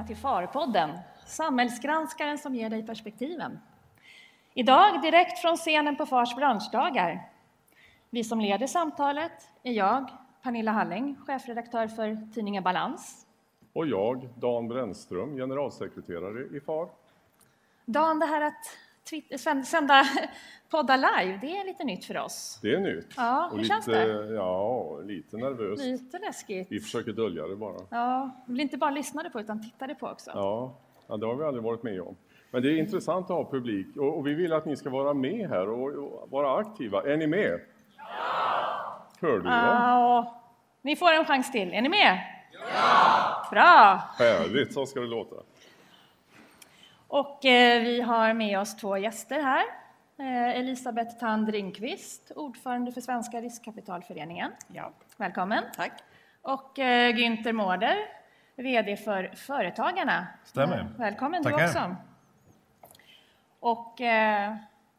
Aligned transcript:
välkomna 0.00 0.06
till 0.06 0.16
Farpodden, 0.16 0.90
samhällsgranskaren 1.26 2.38
som 2.38 2.54
ger 2.54 2.70
dig 2.70 2.86
perspektiven. 2.86 3.58
Idag 4.54 5.02
direkt 5.02 5.38
från 5.38 5.56
scenen 5.56 5.96
på 5.96 6.06
Fars 6.06 6.36
branschdagar. 6.36 7.28
Vi 8.10 8.24
som 8.24 8.40
leder 8.40 8.66
samtalet 8.66 9.32
är 9.62 9.72
jag, 9.72 10.10
Pernilla 10.42 10.72
Halling, 10.72 11.16
chefredaktör 11.26 11.88
för 11.88 12.32
tidningen 12.34 12.62
Balans. 12.62 13.26
Och 13.72 13.86
jag, 13.86 14.28
Dan 14.36 14.68
Brännström, 14.68 15.36
generalsekreterare 15.36 16.56
i 16.56 16.60
FAR. 16.60 16.88
Dan, 17.84 18.18
det 18.18 18.26
här 18.26 18.40
att 18.40 18.64
sända 19.64 20.04
poddar 20.70 20.96
live, 20.96 21.38
det 21.40 21.58
är 21.58 21.64
lite 21.64 21.84
nytt 21.84 22.04
för 22.04 22.18
oss. 22.18 22.58
Det 22.62 22.74
är 22.74 22.80
nytt. 22.80 23.06
Ja, 23.16 23.48
hur 23.52 23.60
och 23.60 23.66
känns 23.66 23.86
lite, 23.86 24.04
det? 24.04 24.34
Ja, 24.34 24.98
lite 25.04 25.36
nervöst. 25.36 25.82
Lite 25.82 26.18
läskigt. 26.18 26.66
Vi 26.70 26.80
försöker 26.80 27.12
dölja 27.12 27.46
det 27.46 27.56
bara. 27.56 27.76
Ja, 27.90 28.30
vi 28.46 28.52
blir 28.52 28.64
inte 28.64 28.76
bara 28.76 28.90
lyssnade 28.90 29.30
på 29.30 29.40
utan 29.40 29.62
tittade 29.62 29.94
på 29.94 30.06
också. 30.06 30.30
Ja, 30.34 30.74
ja, 31.06 31.16
det 31.16 31.26
har 31.26 31.34
vi 31.34 31.44
aldrig 31.44 31.64
varit 31.64 31.82
med 31.82 32.00
om. 32.00 32.16
Men 32.50 32.62
det 32.62 32.68
är 32.68 32.78
intressant 32.78 33.24
att 33.24 33.36
ha 33.36 33.50
publik 33.50 33.96
och, 33.96 34.18
och 34.18 34.26
vi 34.26 34.34
vill 34.34 34.52
att 34.52 34.64
ni 34.66 34.76
ska 34.76 34.90
vara 34.90 35.14
med 35.14 35.48
här 35.48 35.68
och, 35.68 36.22
och 36.22 36.30
vara 36.30 36.56
aktiva. 36.56 37.02
Är 37.02 37.16
ni 37.16 37.26
med? 37.26 37.60
Ja! 37.96 39.02
Hör 39.20 39.38
du? 39.38 39.48
Ja, 39.48 40.42
ni 40.82 40.96
får 40.96 41.12
en 41.12 41.24
chans 41.24 41.52
till. 41.52 41.72
Är 41.72 41.82
ni 41.82 41.88
med? 41.88 42.18
Ja! 42.52 43.46
Bra! 43.50 44.02
Härligt, 44.18 44.72
så 44.72 44.86
ska 44.86 45.00
det 45.00 45.06
låta. 45.06 45.36
Och 47.10 47.44
eh, 47.44 47.82
vi 47.82 48.00
har 48.00 48.34
med 48.34 48.58
oss 48.60 48.76
två 48.76 48.96
gäster 48.96 49.42
här. 49.42 49.64
Eh, 50.18 50.58
Elisabeth 50.58 51.18
Tand 51.18 51.48
Ringqvist, 51.48 52.32
ordförande 52.36 52.92
för 52.92 53.00
Svenska 53.00 53.40
riskkapitalföreningen. 53.40 54.52
Ja. 54.68 54.92
Välkommen. 55.16 55.64
Tack. 55.76 55.92
Och 56.42 56.78
eh, 56.78 57.14
Günther 57.14 57.52
Mårder, 57.52 57.96
VD 58.56 58.96
för 58.96 59.32
Företagarna. 59.36 60.26
Stämmer. 60.44 60.88
Välkommen 60.98 61.42
Tackar. 61.42 61.58
du 61.58 61.64
också. 61.64 61.96
Och 63.60 64.00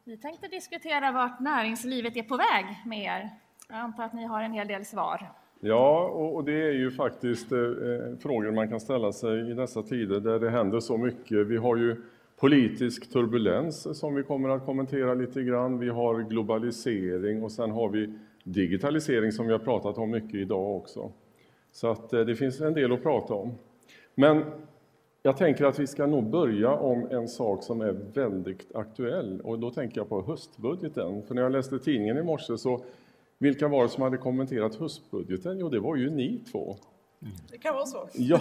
vi 0.04 0.16
tänkte 0.16 0.48
diskutera 0.48 1.12
vart 1.12 1.40
näringslivet 1.40 2.16
är 2.16 2.22
på 2.22 2.36
väg 2.36 2.82
med 2.86 2.98
er. 2.98 3.30
Jag 3.68 3.78
antar 3.78 4.04
att 4.04 4.12
ni 4.12 4.24
har 4.24 4.42
en 4.42 4.52
hel 4.52 4.68
del 4.68 4.84
svar. 4.84 5.32
Ja, 5.64 6.08
och, 6.08 6.44
det 6.44 6.68
är 6.68 6.72
ju 6.72 6.90
faktiskt 6.90 7.52
eh, 7.52 7.58
eh, 7.58 8.16
frågor 8.20 8.50
man 8.50 8.68
kan 8.68 8.80
ställa 8.80 9.12
sig 9.12 9.50
i 9.50 9.54
dessa 9.54 9.82
tider 9.82 10.20
där 10.20 10.38
det 10.38 10.50
händer 10.50 10.80
så 10.80 10.96
mycket. 10.96 11.46
Vi 11.46 11.56
har 11.56 11.76
ju 11.76 11.96
politisk 12.40 13.12
turbulens 13.12 13.98
som 13.98 14.14
vi 14.14 14.22
kommer 14.22 14.48
att 14.48 14.64
kommentera 14.64 15.14
lite 15.14 15.42
grann. 15.42 15.78
Vi 15.78 15.88
har 15.88 16.22
globalisering 16.22 17.42
och 17.42 17.52
sen 17.52 17.70
har 17.70 17.88
vi 17.88 18.14
digitalisering 18.44 19.32
som 19.32 19.46
vi 19.46 19.52
har 19.52 19.58
pratat 19.58 19.98
om 19.98 20.10
mycket 20.10 20.34
idag 20.34 20.76
också. 20.76 21.12
Så 21.72 21.90
att 21.90 22.12
eh, 22.12 22.20
det 22.20 22.36
finns 22.36 22.60
en 22.60 22.74
del 22.74 22.92
att 22.92 23.02
prata 23.02 23.34
om. 23.34 23.54
Men 24.14 24.44
jag 25.22 25.36
tänker 25.36 25.64
att 25.64 25.78
vi 25.78 25.86
ska 25.86 26.06
nog 26.06 26.30
börja 26.30 26.70
om 26.70 27.06
en 27.10 27.28
sak 27.28 27.62
som 27.62 27.80
är 27.80 27.92
väldigt 28.14 28.74
aktuell 28.74 29.40
och 29.40 29.58
då 29.58 29.70
tänker 29.70 30.00
jag 30.00 30.08
på 30.08 30.22
höstbudgeten. 30.22 31.22
För 31.22 31.34
när 31.34 31.42
jag 31.42 31.52
läste 31.52 31.78
tidningen 31.78 32.18
i 32.18 32.22
morse 32.22 32.58
så 32.58 32.84
vilka 33.42 33.68
var 33.68 33.82
det 33.82 33.88
som 33.88 34.02
hade 34.02 34.16
kommenterat 34.16 34.74
höstbudgeten? 34.74 35.58
Jo, 35.58 35.68
det 35.68 35.80
var 35.80 35.96
ju 35.96 36.10
ni 36.10 36.38
två. 36.52 36.76
Det 37.50 37.58
kan 37.58 37.74
vara 37.74 37.86
så. 37.86 38.08
Ja, 38.12 38.40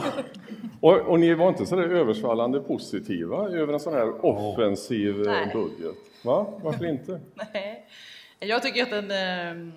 och, 0.82 1.00
och 1.00 1.20
ni 1.20 1.34
var 1.34 1.50
inte 1.50 1.66
så 1.66 1.76
där 1.76 1.88
översvallande 1.88 2.60
positiva 2.60 3.50
över 3.50 3.73
en 3.73 3.80
sån 3.80 3.94
här 3.94 4.26
offensiv 4.26 5.22
eh, 5.22 5.26
Nej. 5.26 5.50
budget? 5.54 5.95
Va? 6.26 6.54
Varför 6.64 6.86
inte? 6.86 7.22
Nej. 7.54 7.88
Jag 8.40 8.64
tycker 8.64 8.84
att 8.84 8.90
den, 8.90 9.11
eh, 9.11 9.73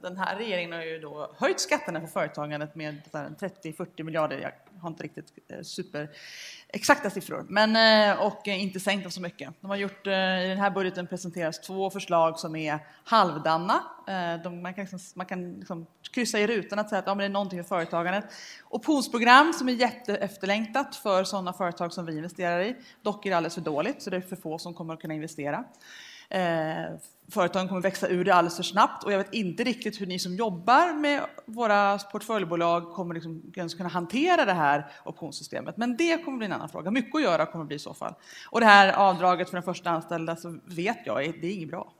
den 0.00 0.16
här 0.16 0.36
regeringen 0.36 0.72
har 0.72 0.82
ju 0.82 0.98
då 0.98 1.30
höjt 1.36 1.60
skatterna 1.60 2.00
för 2.00 2.06
företagandet 2.06 2.74
med 2.74 2.94
30-40 3.12 4.02
miljarder. 4.02 4.54
Jag 4.80 4.84
har 4.84 4.90
inte 4.90 5.02
riktigt 5.02 5.32
eh, 5.48 5.62
super 5.62 6.08
exakta 6.68 7.10
siffror, 7.10 7.46
men 7.48 7.76
eh, 7.76 8.26
och 8.26 8.48
eh, 8.48 8.62
inte 8.62 8.80
sänkt 8.80 9.02
dem 9.02 9.10
så 9.10 9.20
mycket. 9.20 9.54
De 9.60 9.70
har 9.70 9.76
gjort, 9.76 10.06
I 10.06 10.10
den 10.48 10.58
här 10.58 10.70
budgeten 10.70 11.06
presenteras 11.06 11.60
två 11.60 11.90
förslag 11.90 12.38
som 12.38 12.56
är 12.56 12.78
halvdana. 13.04 13.84
De, 14.44 14.62
man 14.62 14.74
kan, 14.74 14.84
liksom, 14.84 15.00
man 15.14 15.26
kan 15.26 15.52
liksom 15.52 15.86
kryssa 16.10 16.38
i 16.38 16.46
rutan 16.46 16.78
att 16.78 16.88
säga 16.88 16.98
att 16.98 17.06
ja, 17.06 17.14
men 17.14 17.18
det 17.18 17.24
är 17.24 17.28
någonting 17.28 17.64
för 17.64 17.68
företagandet. 17.68 18.24
Optionsprogram 18.68 19.52
som 19.52 19.68
är 19.68 19.72
jätteefterlängtat 19.72 20.96
för 20.96 21.24
sådana 21.24 21.52
företag 21.52 21.92
som 21.92 22.06
vi 22.06 22.16
investerar 22.16 22.60
i. 22.60 22.76
Dock 23.02 23.26
är 23.26 23.30
det 23.30 23.36
alldeles 23.36 23.54
för 23.54 23.60
dåligt, 23.60 24.02
så 24.02 24.10
det 24.10 24.16
är 24.16 24.20
för 24.20 24.36
få 24.36 24.58
som 24.58 24.74
kommer 24.74 24.94
att 24.94 25.00
kunna 25.00 25.14
investera. 25.14 25.64
Eh, 26.30 26.96
företagen 27.30 27.68
kommer 27.68 27.80
växa 27.80 28.08
ur 28.08 28.24
det 28.24 28.34
alldeles 28.34 28.56
för 28.56 28.62
snabbt 28.62 29.04
och 29.04 29.12
jag 29.12 29.18
vet 29.18 29.34
inte 29.34 29.64
riktigt 29.64 30.00
hur 30.00 30.06
ni 30.06 30.18
som 30.18 30.34
jobbar 30.34 30.94
med 30.94 31.20
våra 31.46 31.98
portföljbolag 31.98 32.92
kommer 32.92 33.14
liksom 33.14 33.52
kunna 33.76 33.88
hantera 33.88 34.44
det 34.44 34.52
här 34.52 34.92
optionssystemet. 35.04 35.76
Men 35.76 35.96
det 35.96 36.24
kommer 36.24 36.38
bli 36.38 36.46
en 36.46 36.52
annan 36.52 36.68
fråga. 36.68 36.90
Mycket 36.90 37.14
att 37.14 37.22
göra 37.22 37.46
kommer 37.46 37.64
det 37.64 37.68
bli 37.68 37.76
i 37.76 37.78
så 37.78 37.94
fall. 37.94 38.14
Och 38.50 38.60
det 38.60 38.66
här 38.66 38.92
avdraget 38.92 39.50
för 39.50 39.56
den 39.56 39.62
första 39.62 39.90
anställda 39.90 40.36
så 40.36 40.58
vet 40.64 40.98
jag, 41.04 41.16
det 41.16 41.46
är 41.46 41.52
inget 41.52 41.68
bra. 41.68 41.92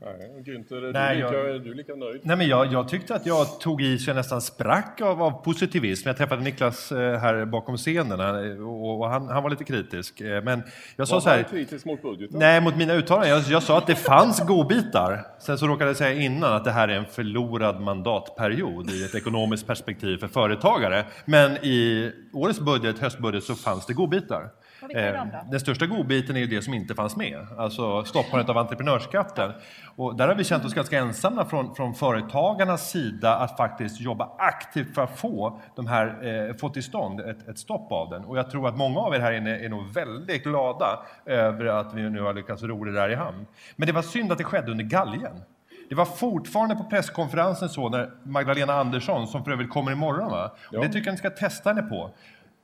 Nej, 0.00 0.42
Günther, 0.46 0.82
är, 0.88 0.92
Nej, 0.92 1.16
du 1.16 1.22
lika, 1.22 1.34
jag- 1.38 1.50
är 1.50 1.58
du 1.58 1.74
lika 1.74 1.94
nöjd? 1.94 2.20
Nej, 2.24 2.36
men 2.36 2.48
jag, 2.48 2.72
jag 2.72 2.88
tyckte 2.88 3.14
att 3.14 3.26
jag 3.26 3.60
tog 3.60 3.82
i 3.82 3.98
så 3.98 4.10
jag 4.10 4.14
nästan 4.16 4.40
sprack 4.40 5.00
av, 5.00 5.22
av 5.22 5.30
positivism. 5.44 6.08
Jag 6.08 6.16
träffade 6.16 6.42
Niklas 6.42 6.92
eh, 6.92 7.18
här 7.18 7.44
bakom 7.44 7.76
scenen 7.76 8.20
han- 8.20 8.62
och, 8.66 9.00
och 9.00 9.08
han, 9.10 9.28
han 9.28 9.42
var 9.42 9.50
lite 9.50 9.64
kritisk. 9.64 10.20
Eh, 10.20 10.42
Men 10.42 10.62
jag 10.96 11.08
sa 11.08 11.14
Var 11.14 11.20
så 11.20 11.28
han 11.28 11.38
här, 11.38 11.44
kritisk 11.44 11.84
mot 11.86 12.02
budgeten? 12.02 12.38
nej 12.38 12.60
mot 12.60 12.76
mina 12.76 12.94
uttalanden, 12.94 13.30
jag, 13.30 13.42
jag 13.42 13.62
sa 13.62 13.78
att 13.78 13.86
det 13.86 13.94
fanns 13.94 14.40
godbitar. 14.46 15.26
Sen 15.40 15.58
så 15.58 15.66
råkade 15.66 15.90
jag 15.90 15.96
säga 15.96 16.20
innan 16.22 16.52
att 16.52 16.64
det 16.64 16.70
här 16.72 16.88
är 16.88 16.96
en 16.96 17.06
förlorad 17.06 17.80
mandatperiod 17.80 18.90
i 18.90 19.04
ett 19.04 19.14
ekonomiskt 19.14 19.66
perspektiv 19.66 20.16
för 20.18 20.28
företagare. 20.28 21.04
Men 21.24 21.50
i 21.56 22.12
årets 22.32 22.60
budget, 22.60 22.98
höstbudget, 22.98 23.44
så 23.44 23.54
fanns 23.54 23.86
det 23.86 23.92
godbitar. 23.94 24.50
Eh? 24.90 25.26
Den 25.50 25.60
största 25.60 25.86
godbiten 25.86 26.36
är 26.36 26.40
ju 26.40 26.46
det 26.46 26.62
som 26.62 26.74
inte 26.74 26.94
fanns 26.94 27.16
med, 27.16 27.46
alltså 27.58 28.04
stoppandet 28.04 28.48
av 28.48 28.58
entreprenörsskatten. 28.58 29.52
Och 29.96 30.16
där 30.16 30.28
har 30.28 30.34
vi 30.34 30.44
känt 30.44 30.64
oss 30.64 30.74
ganska 30.74 30.98
ensamma 30.98 31.44
från, 31.44 31.74
från 31.74 31.94
företagarnas 31.94 32.90
sida 32.90 33.36
att 33.36 33.56
faktiskt 33.56 34.00
jobba 34.00 34.30
aktivt 34.38 34.94
för 34.94 35.02
att 35.02 35.18
få, 35.18 35.60
de 35.76 35.86
här, 35.86 36.06
eh, 36.48 36.54
få 36.56 36.68
till 36.68 36.82
stånd 36.82 37.20
ett, 37.20 37.48
ett 37.48 37.58
stopp 37.58 37.92
av 37.92 38.10
den. 38.10 38.24
Och 38.24 38.38
jag 38.38 38.50
tror 38.50 38.68
att 38.68 38.76
många 38.76 39.00
av 39.00 39.14
er 39.14 39.20
här 39.20 39.32
inne 39.32 39.58
är 39.58 39.68
nog 39.68 39.94
väldigt 39.94 40.42
glada 40.44 40.98
över 41.26 41.64
att 41.66 41.94
vi 41.94 42.10
nu 42.10 42.20
har 42.20 42.34
lyckats 42.34 42.62
ro 42.62 42.84
det 42.84 42.92
där 42.92 43.08
i 43.08 43.14
hamn. 43.14 43.46
Men 43.76 43.86
det 43.86 43.92
var 43.92 44.02
synd 44.02 44.32
att 44.32 44.38
det 44.38 44.44
skedde 44.44 44.70
under 44.70 44.84
galgen. 44.84 45.40
Det 45.88 45.94
var 45.94 46.04
fortfarande 46.04 46.76
på 46.76 46.84
presskonferensen 46.84 47.68
så 47.68 47.88
när 47.88 48.10
Magdalena 48.22 48.72
Andersson, 48.74 49.26
som 49.26 49.44
för 49.44 49.50
övrigt 49.50 49.70
kommer 49.70 49.92
imorgon, 49.92 50.30
va? 50.30 50.44
Och 50.46 50.58
Ja. 50.70 50.80
det 50.80 50.88
tycker 50.88 51.06
jag 51.06 51.12
ni 51.12 51.18
ska 51.18 51.30
testa 51.30 51.70
henne 51.70 51.82
på. 51.82 52.10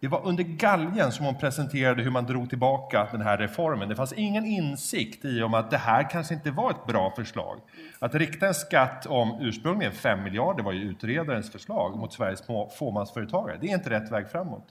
Det 0.01 0.09
var 0.09 0.27
under 0.27 0.45
galgen 0.45 1.13
som 1.13 1.27
hon 1.27 1.35
presenterade 1.35 2.03
hur 2.03 2.11
man 2.11 2.27
drog 2.27 2.49
tillbaka 2.49 3.09
den 3.13 3.21
här 3.21 3.39
reformen. 3.39 3.89
Det 3.89 3.97
fanns 3.97 4.13
ingen 4.13 4.45
insikt 4.45 5.25
i 5.25 5.43
om 5.43 5.55
att 5.55 5.71
det 5.71 5.77
här 5.77 6.11
kanske 6.11 6.35
inte 6.35 6.51
var 6.51 6.71
ett 6.71 6.87
bra 6.87 7.13
förslag. 7.17 7.61
Att 7.99 8.15
rikta 8.15 8.47
en 8.47 8.55
skatt 8.55 9.07
om 9.07 9.39
ursprungligen 9.41 9.93
5 9.93 10.23
miljarder 10.23 10.63
var 10.63 10.73
ju 10.73 10.81
utredarens 10.81 11.53
förslag 11.53 11.97
mot 11.97 12.13
Sveriges 12.13 12.41
små 12.41 12.71
fåmansföretagare. 12.79 13.59
Det 13.61 13.67
är 13.67 13.75
inte 13.75 13.91
rätt 13.91 14.13
väg 14.13 14.31
framåt. 14.31 14.67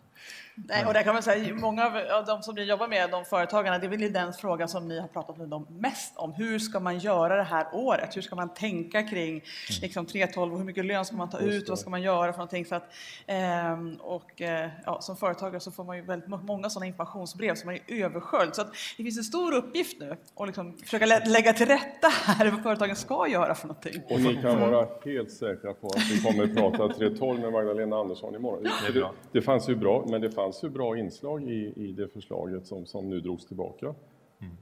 Nej, 0.56 0.86
och 0.86 0.94
där 0.94 1.04
kan 1.04 1.14
man 1.14 1.24
säga, 1.24 1.56
många 1.56 1.86
av 2.18 2.26
de 2.26 2.42
som 2.42 2.56
ni 2.56 2.64
jobbar 2.64 2.88
med, 2.88 3.10
de 3.12 3.26
företagarna, 3.26 3.78
det 3.80 3.86
är 3.86 3.90
väl 3.90 4.14
den 4.14 4.34
fråga 4.34 4.68
som 4.68 4.88
ni 4.88 5.00
har 5.00 5.08
pratat 5.08 5.38
med 5.38 5.48
dem 5.48 5.68
mest 5.70 6.18
om. 6.18 6.34
Hur 6.34 6.60
ska 6.60 6.80
man 6.80 6.98
göra 7.00 7.36
det 7.36 7.44
här 7.44 7.68
året? 7.74 8.18
Hur 8.18 8.22
ska 8.22 8.36
man 8.36 8.54
tänka 8.54 9.04
kring 9.04 9.44
liksom, 9.82 10.06
3.12 10.06 10.52
och 10.52 10.58
hur 10.58 10.66
mycket 10.66 10.86
lön 10.86 11.06
ska 11.06 11.16
man 11.16 11.30
ta 11.30 11.40
ut? 11.40 11.70
Vad 11.70 11.80
ska 11.80 11.90
man 11.90 12.02
göra 12.02 12.32
för 12.34 12.38
någonting? 12.38 12.66
Så 12.66 12.76
att, 12.76 12.84
ehm, 13.28 13.96
och, 14.02 14.42
eh, 14.42 14.70
ja, 14.86 15.02
som 15.02 15.18
företagare 15.18 15.60
så 15.60 15.72
får 15.72 15.84
man 15.84 15.96
ju 15.98 16.02
väldigt 16.04 16.30
må- 16.30 16.38
många 16.38 16.70
sådana 16.70 16.86
informationsbrev 16.88 17.56
som 17.56 17.66
man 17.68 17.76
är 17.88 18.04
översköljd. 18.06 18.56
Så 18.56 18.62
att 18.62 18.72
det 18.98 19.04
finns 19.04 19.18
en 19.18 19.24
stor 19.24 19.54
uppgift 19.54 20.00
nu 20.00 20.18
att 20.36 20.48
liksom 20.48 20.78
försöka 20.78 21.06
lä- 21.06 21.26
lägga 21.26 21.54
till 21.54 21.66
rätta 21.68 22.08
här 22.26 22.52
vad 22.52 22.64
företagen 22.64 22.96
ska 22.96 23.28
göra 23.28 23.56
för 23.56 23.68
någonting. 23.68 24.02
Och 24.10 24.20
ni 24.20 24.36
kan 24.42 24.60
vara 24.72 24.88
helt 25.06 25.32
säkra 25.32 25.74
på 25.74 25.88
att 25.88 26.12
vi 26.12 26.22
kommer 26.22 26.44
att 26.44 26.56
prata 26.56 26.94
3.12 26.94 27.40
med 27.42 27.52
Magdalena 27.52 27.96
Andersson 27.96 28.36
imorgon. 28.36 28.64
Det, 28.94 29.10
det 29.32 29.42
fanns 29.42 29.70
ju 29.70 29.76
bra, 29.76 30.06
men 30.10 30.22
det 30.22 30.32
fanns 30.32 30.64
ju 30.64 30.70
bra 30.70 30.98
inslag 30.98 31.44
i, 31.44 31.74
i 31.76 31.92
det 31.92 32.08
förslaget 32.08 32.68
som, 32.68 32.86
som 32.86 33.10
nu 33.10 33.20
drogs 33.20 33.46
tillbaka. 33.46 33.94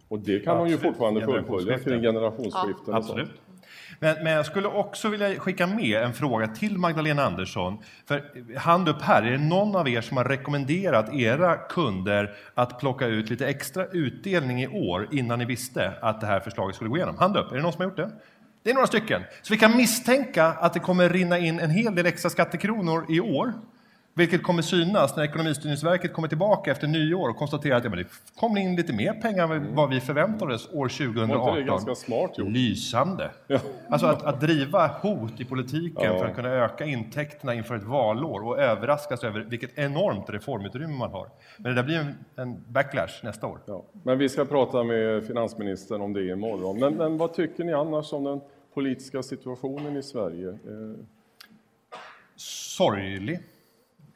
Och 0.08 0.20
det 0.20 0.40
kan 0.40 0.58
hon 0.58 0.68
ju 0.68 0.74
Absolut. 0.74 0.96
fortfarande 0.96 1.26
fullfölja 1.26 1.80
kring 1.80 2.02
generationsskiften 2.02 2.86
sånt. 2.86 2.98
Absolut. 2.98 3.32
Men, 4.00 4.24
men 4.24 4.34
jag 4.34 4.46
skulle 4.46 4.68
också 4.68 5.10
vilja 5.10 5.40
skicka 5.40 5.68
med 5.68 6.04
en 6.04 6.14
fråga 6.14 6.48
till 6.48 6.78
Magdalena 6.78 7.24
Andersson. 7.24 7.78
För 8.06 8.24
hand 8.58 8.90
upp 8.90 9.02
här, 9.02 9.24
är 9.24 9.32
det 9.32 9.38
någon 9.38 9.76
av 9.76 9.90
er 9.90 10.02
som 10.02 10.18
har 10.18 10.24
rekommenderat 10.24 11.14
era 11.14 11.56
kunder 11.58 12.36
att 12.54 12.80
plocka 12.80 13.08
ut 13.08 13.30
lite 13.30 13.48
extra 13.48 13.86
utdelning 13.86 14.62
i 14.62 14.68
år 14.68 15.08
innan 15.12 15.40
ni 15.40 15.46
visste 15.46 15.94
att 16.02 16.22
det 16.22 16.28
här 16.28 16.40
förslaget 16.40 16.76
skulle 16.76 16.90
gå 16.90 16.98
igenom? 16.98 17.18
Hand 17.18 17.38
upp, 17.38 17.52
är 17.52 17.56
det 17.56 17.62
någon 17.62 17.74
som 17.74 17.82
har 17.82 17.90
gjort 17.90 17.98
det? 17.98 18.12
Det 18.64 18.70
är 18.70 18.74
några 18.74 18.88
stycken. 18.88 19.22
Så 19.42 19.54
vi 19.54 19.60
kan 19.60 19.78
misstänka 19.78 20.46
att 20.46 20.74
det 20.74 20.80
kommer 20.80 21.10
rinna 21.10 21.38
in 21.38 21.60
en 21.60 21.70
hel 21.70 21.96
del 21.96 22.06
extra 22.06 22.30
skattekronor 22.30 23.06
i 23.10 23.20
år. 23.20 23.54
Vilket 24.18 24.44
kommer 24.44 24.62
synas 24.62 25.16
när 25.16 25.24
Ekonomistyrningsverket 25.24 26.14
kommer 26.14 26.28
tillbaka 26.28 26.72
efter 26.72 26.88
nyår 26.88 27.30
och 27.30 27.36
konstaterar 27.36 27.78
att 27.78 27.84
ja, 27.84 27.90
men 27.90 28.00
det 28.00 28.06
kommer 28.40 28.62
in 28.62 28.76
lite 28.76 28.94
mer 28.94 29.14
pengar 29.14 29.54
än 29.56 29.76
vad 29.76 29.90
vi 29.90 30.00
förväntade 30.00 30.54
oss 30.56 30.70
år 30.74 30.88
2018. 30.88 31.40
Var 31.40 31.50
inte 31.50 31.60
det 31.62 31.68
ganska 31.68 31.96
smart 31.96 32.38
gjort? 32.38 32.50
Lysande! 32.50 33.32
Alltså 33.90 34.08
att, 34.08 34.24
att 34.24 34.42
driva 34.42 34.88
hot 34.88 35.40
i 35.40 35.46
politiken 35.46 36.04
Ja. 36.04 36.20
för 36.20 36.26
att 36.26 36.36
kunna 36.36 36.50
öka 36.50 36.86
intäkterna 36.86 37.54
inför 37.54 37.76
ett 37.76 37.84
valår 37.84 38.44
och 38.48 38.60
överraskas 38.60 39.24
över 39.24 39.40
vilket 39.40 39.78
enormt 39.78 40.30
reformutrymme 40.30 40.94
man 40.98 41.12
har. 41.12 41.28
Men 41.58 41.76
det 41.76 41.82
där 41.82 41.84
blir 41.84 41.98
en, 41.98 42.16
en 42.36 42.64
backlash 42.68 43.24
nästa 43.24 43.48
år. 43.48 43.60
Ja. 43.66 43.84
Men 44.04 44.18
vi 44.18 44.30
ska 44.30 44.46
prata 44.46 44.84
med 44.84 45.24
finansministern 45.28 46.02
om 46.02 46.14
det 46.14 46.26
imorgon. 46.26 46.80
Men, 46.80 46.94
men 46.94 47.18
vad 47.18 47.34
tycker 47.34 47.64
ni 47.64 47.74
annars 47.74 48.14
om 48.14 48.24
den 48.24 48.42
politiska 48.74 49.24
situationen 49.24 49.98
i 49.98 50.04
Sverige? 50.04 50.50
Eh, 50.50 50.56
Sorglig. 52.36 53.40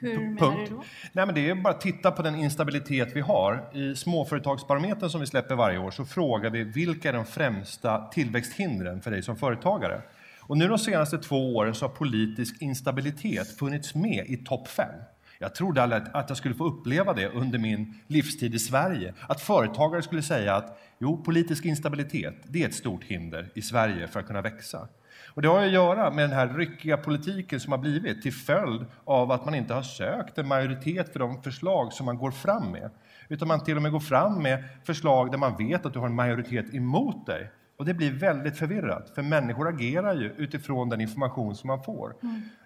Hur 0.01 0.19
menar 0.19 0.37
Punkt. 0.37 0.69
du 0.69 0.75
då? 0.75 0.83
Nej, 1.11 1.25
men 1.25 1.35
det 1.35 1.49
är 1.49 1.55
bara 1.55 1.73
att 1.73 1.81
titta 1.81 2.11
på 2.11 2.21
den 2.21 2.35
instabilitet 2.35 3.09
vi 3.13 3.21
har. 3.21 3.69
I 3.73 3.95
Småföretagsbarometern 3.95 5.09
som 5.09 5.21
vi 5.21 5.27
släpper 5.27 5.55
varje 5.55 5.77
år 5.77 5.91
så 5.91 6.05
frågar 6.05 6.49
vi 6.49 6.63
vilka 6.63 7.09
är 7.09 7.13
de 7.13 7.25
främsta 7.25 8.07
tillväxthindren 8.07 9.01
för 9.01 9.11
dig 9.11 9.23
som 9.23 9.37
företagare? 9.37 10.01
Och 10.39 10.57
nu 10.57 10.67
de 10.67 10.79
senaste 10.79 11.17
två 11.17 11.55
åren 11.55 11.75
så 11.75 11.85
har 11.85 11.89
politisk 11.89 12.61
instabilitet 12.61 13.47
funnits 13.57 13.95
med 13.95 14.25
i 14.27 14.37
topp 14.37 14.67
fem. 14.67 14.95
Jag 15.41 15.55
trodde 15.55 15.83
aldrig 15.83 16.01
att 16.13 16.29
jag 16.29 16.37
skulle 16.37 16.55
få 16.55 16.65
uppleva 16.65 17.13
det 17.13 17.27
under 17.27 17.59
min 17.59 17.99
livstid 18.07 18.55
i 18.55 18.59
Sverige. 18.59 19.13
Att 19.27 19.41
företagare 19.41 20.01
skulle 20.01 20.21
säga 20.21 20.55
att 20.55 20.79
jo, 20.99 21.23
politisk 21.23 21.65
instabilitet, 21.65 22.35
det 22.43 22.63
är 22.63 22.67
ett 22.67 22.75
stort 22.75 23.03
hinder 23.03 23.49
i 23.53 23.61
Sverige 23.61 24.07
för 24.07 24.19
att 24.19 24.27
kunna 24.27 24.41
växa. 24.41 24.87
Och 25.27 25.41
det 25.41 25.47
har 25.47 25.65
att 25.65 25.71
göra 25.71 26.11
med 26.11 26.23
den 26.23 26.37
här 26.37 26.47
ryckiga 26.47 26.97
politiken 26.97 27.59
som 27.59 27.71
har 27.71 27.79
blivit 27.79 28.21
till 28.21 28.33
följd 28.33 28.85
av 29.05 29.31
att 29.31 29.45
man 29.45 29.55
inte 29.55 29.73
har 29.73 29.81
sökt 29.81 30.37
en 30.37 30.47
majoritet 30.47 31.13
för 31.13 31.19
de 31.19 31.43
förslag 31.43 31.93
som 31.93 32.05
man 32.05 32.17
går 32.17 32.31
fram 32.31 32.71
med. 32.71 32.89
Utan 33.27 33.47
man 33.47 33.63
till 33.63 33.75
och 33.75 33.81
med 33.81 33.91
går 33.91 33.99
fram 33.99 34.43
med 34.43 34.63
förslag 34.83 35.31
där 35.31 35.37
man 35.37 35.57
vet 35.57 35.85
att 35.85 35.93
du 35.93 35.99
har 35.99 36.05
en 36.05 36.15
majoritet 36.15 36.73
emot 36.73 37.25
dig. 37.25 37.51
Och 37.81 37.85
det 37.87 37.93
blir 37.93 38.11
väldigt 38.11 38.57
förvirrat, 38.57 39.11
för 39.15 39.21
människor 39.21 39.67
agerar 39.69 40.13
ju 40.15 40.33
utifrån 40.37 40.89
den 40.89 41.01
information 41.01 41.55
som 41.55 41.67
man 41.67 41.83
får. 41.83 42.15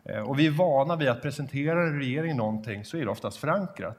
Eh, 0.06 0.30
Och 0.30 0.40
vi 0.40 0.48
är 0.48 0.52
vana 0.52 0.96
vid 0.96 1.10
att 1.10 1.22
presentera 1.22 1.82
en 1.82 2.00
regering 2.00 2.38
någonting 2.38 2.86
så 2.86 2.98
är 2.98 3.02
det 3.02 3.12
oftast 3.12 3.38
förankrat. 3.38 3.98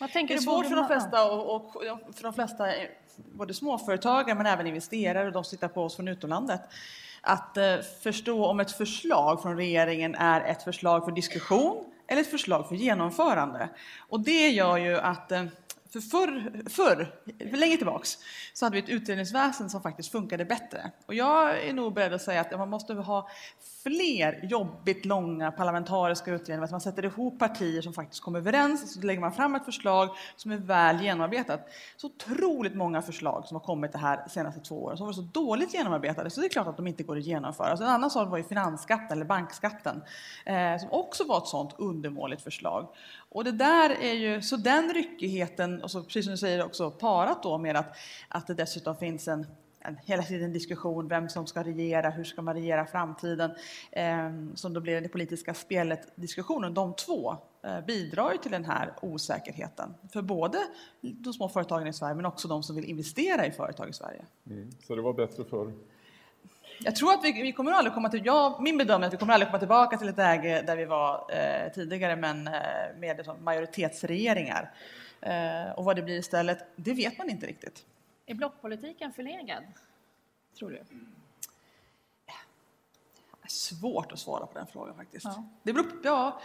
Vad 0.00 0.08
Det 0.08 0.12
tänker 0.12 0.34
är 0.34 0.38
du 0.38 0.42
svårt 0.44 0.66
för 0.66 0.76
de 0.76 0.86
flesta, 0.86 1.32
och, 1.32 1.56
och, 1.56 1.72
för 2.14 2.22
de 2.22 2.32
flesta, 2.32 2.68
eh, 2.68 2.88
både 3.32 3.54
småföretagare 3.54 4.34
men 4.36 4.46
även 4.46 4.66
investerare 4.66 5.26
och 5.26 5.32
de 5.32 5.44
som 5.44 5.56
tittar 5.56 5.68
på 5.68 5.82
oss 5.84 5.96
från 5.96 6.08
utomlandet, 6.08 6.60
att 7.20 7.56
eh, 7.56 7.76
förstå 8.02 8.46
om 8.46 8.60
ett 8.60 8.72
förslag 8.72 9.42
från 9.42 9.56
regeringen 9.56 10.14
är 10.14 10.40
ett 10.40 10.62
förslag 10.62 11.04
för 11.04 11.12
diskussion 11.12 11.84
eller 12.08 12.20
ett 12.20 12.30
förslag 12.30 12.68
för 12.68 12.74
genomförande. 12.74 13.68
Och 14.08 14.20
det 14.20 14.48
gör 14.48 14.76
ju 14.76 14.98
att 14.98 15.32
eh, 15.32 15.44
för 15.92 16.00
förr, 16.00 16.62
förr, 16.68 17.14
för 17.50 17.56
länge 17.56 17.76
tillbaks, 17.76 18.18
så 18.54 18.66
hade 18.66 18.74
vi 18.74 18.82
ett 18.82 18.88
utredningsväsen 18.88 19.70
som 19.70 19.82
faktiskt 19.82 20.12
funkade 20.12 20.44
bättre. 20.44 20.90
Och 21.06 21.14
jag 21.14 21.64
är 21.64 21.72
nog 21.72 21.94
beredd 21.94 22.12
att 22.12 22.22
säga 22.22 22.40
att 22.40 22.58
man 22.58 22.70
måste 22.70 22.94
ha 22.94 23.28
fler 23.82 24.40
jobbigt 24.42 25.04
långa 25.04 25.52
parlamentariska 25.52 26.30
utredningar, 26.30 26.64
att 26.64 26.70
man 26.70 26.80
sätter 26.80 27.04
ihop 27.04 27.38
partier 27.38 27.82
som 27.82 27.92
faktiskt 27.92 28.22
kommer 28.22 28.38
överens, 28.38 28.82
och 28.82 28.88
så 28.88 29.00
lägger 29.00 29.20
man 29.20 29.32
fram 29.32 29.54
ett 29.54 29.64
förslag 29.64 30.08
som 30.36 30.50
är 30.50 30.56
väl 30.56 31.00
genomarbetat. 31.02 31.68
Så 31.96 32.06
otroligt 32.06 32.74
många 32.74 33.02
förslag 33.02 33.44
som 33.46 33.54
har 33.54 33.64
kommit 33.64 33.92
det 33.92 33.98
här 33.98 34.28
senaste 34.28 34.60
två 34.60 34.84
åren 34.84 34.96
som 34.96 35.06
var 35.06 35.12
så 35.12 35.20
dåligt 35.20 35.74
genomarbetade, 35.74 36.30
så 36.30 36.40
det 36.40 36.46
är 36.46 36.48
klart 36.48 36.66
att 36.66 36.76
de 36.76 36.86
inte 36.86 37.02
går 37.02 37.16
att 37.16 37.24
genomföra. 37.24 37.66
Alltså 37.66 37.84
en 37.84 37.90
annan 37.90 38.10
sak 38.10 38.30
var 38.30 38.38
ju 38.38 38.44
finansskatten, 38.44 39.16
eller 39.16 39.26
bankskatten, 39.26 40.02
eh, 40.46 40.78
som 40.80 40.88
också 40.90 41.24
var 41.24 41.38
ett 41.38 41.46
sådant 41.46 41.74
undermåligt 41.78 42.42
förslag. 42.42 42.88
Och 43.32 43.44
det 43.44 43.52
där 43.52 43.90
är 43.90 44.12
ju, 44.12 44.42
så 44.42 44.56
den 44.56 44.94
ryckigheten, 44.94 45.82
och 45.82 45.90
så, 45.90 46.02
precis 46.02 46.24
som 46.24 46.30
du 46.30 46.38
säger 46.38 46.64
också 46.64 46.90
parat 46.90 47.42
då 47.42 47.58
med 47.58 47.76
att, 47.76 47.96
att 48.28 48.46
det 48.46 48.54
dessutom 48.54 48.96
finns 48.96 49.28
en, 49.28 49.46
en 49.80 49.96
hela 50.04 50.22
tiden 50.22 50.52
diskussion 50.52 51.08
vem 51.08 51.28
som 51.28 51.46
ska 51.46 51.62
regera, 51.62 52.10
hur 52.10 52.24
ska 52.24 52.42
man 52.42 52.54
regera 52.54 52.86
framtiden, 52.86 53.50
eh, 53.92 54.30
som 54.54 54.72
då 54.72 54.80
blir 54.80 55.00
det 55.00 55.08
politiska 55.08 55.54
spelet, 55.54 56.12
diskussionen, 56.14 56.74
de 56.74 56.94
två 56.94 57.36
eh, 57.62 57.80
bidrar 57.80 58.32
ju 58.32 58.38
till 58.38 58.52
den 58.52 58.64
här 58.64 58.92
osäkerheten 59.02 59.94
för 60.12 60.22
både 60.22 60.58
de 61.00 61.32
små 61.32 61.48
företagen 61.48 61.86
i 61.86 61.92
Sverige 61.92 62.14
men 62.14 62.26
också 62.26 62.48
de 62.48 62.62
som 62.62 62.76
vill 62.76 62.84
investera 62.84 63.46
i 63.46 63.50
företag 63.50 63.88
i 63.88 63.92
Sverige. 63.92 64.24
Mm. 64.46 64.70
så 64.86 64.96
det 64.96 65.02
var 65.02 65.12
bättre 65.12 65.44
förr. 65.44 65.72
Jag 66.84 66.96
tror 66.96 67.12
att 67.12 67.24
vi, 67.24 67.32
vi 67.42 67.52
kommer 67.52 67.72
aldrig 67.72 67.94
komma 67.94 68.08
till, 68.08 68.26
jag, 68.26 68.62
min 68.62 68.78
bedömning 68.78 69.02
är 69.04 69.06
att 69.08 69.12
vi 69.14 69.18
kommer 69.18 69.34
aldrig 69.34 69.48
komma 69.48 69.58
tillbaka 69.58 69.96
till 69.98 70.08
ett 70.08 70.16
läge 70.16 70.62
där 70.66 70.76
vi 70.76 70.84
var 70.84 71.26
eh, 71.32 71.72
tidigare 71.72 72.16
men 72.16 72.46
eh, 72.48 72.52
med 72.98 73.16
liksom 73.16 73.44
majoritetsregeringar. 73.44 74.70
Eh, 75.20 75.70
och 75.76 75.84
vad 75.84 75.96
det 75.96 76.02
blir 76.02 76.18
istället, 76.18 76.58
det 76.76 76.92
vet 76.92 77.18
man 77.18 77.30
inte 77.30 77.46
riktigt. 77.46 77.84
Är 78.26 78.34
blockpolitiken 78.34 79.12
förlegad? 79.12 79.64
Tror 80.58 80.70
du? 80.70 80.82
Svårt 83.48 84.12
att 84.12 84.18
svara 84.18 84.46
på 84.46 84.58
den 84.58 84.66
frågan 84.66 84.96
faktiskt. 84.96 85.24
Ja. 85.24 85.44
Det 85.62 85.72
beror, 85.72 85.84
på- 85.84 85.96
ja, 86.04 86.40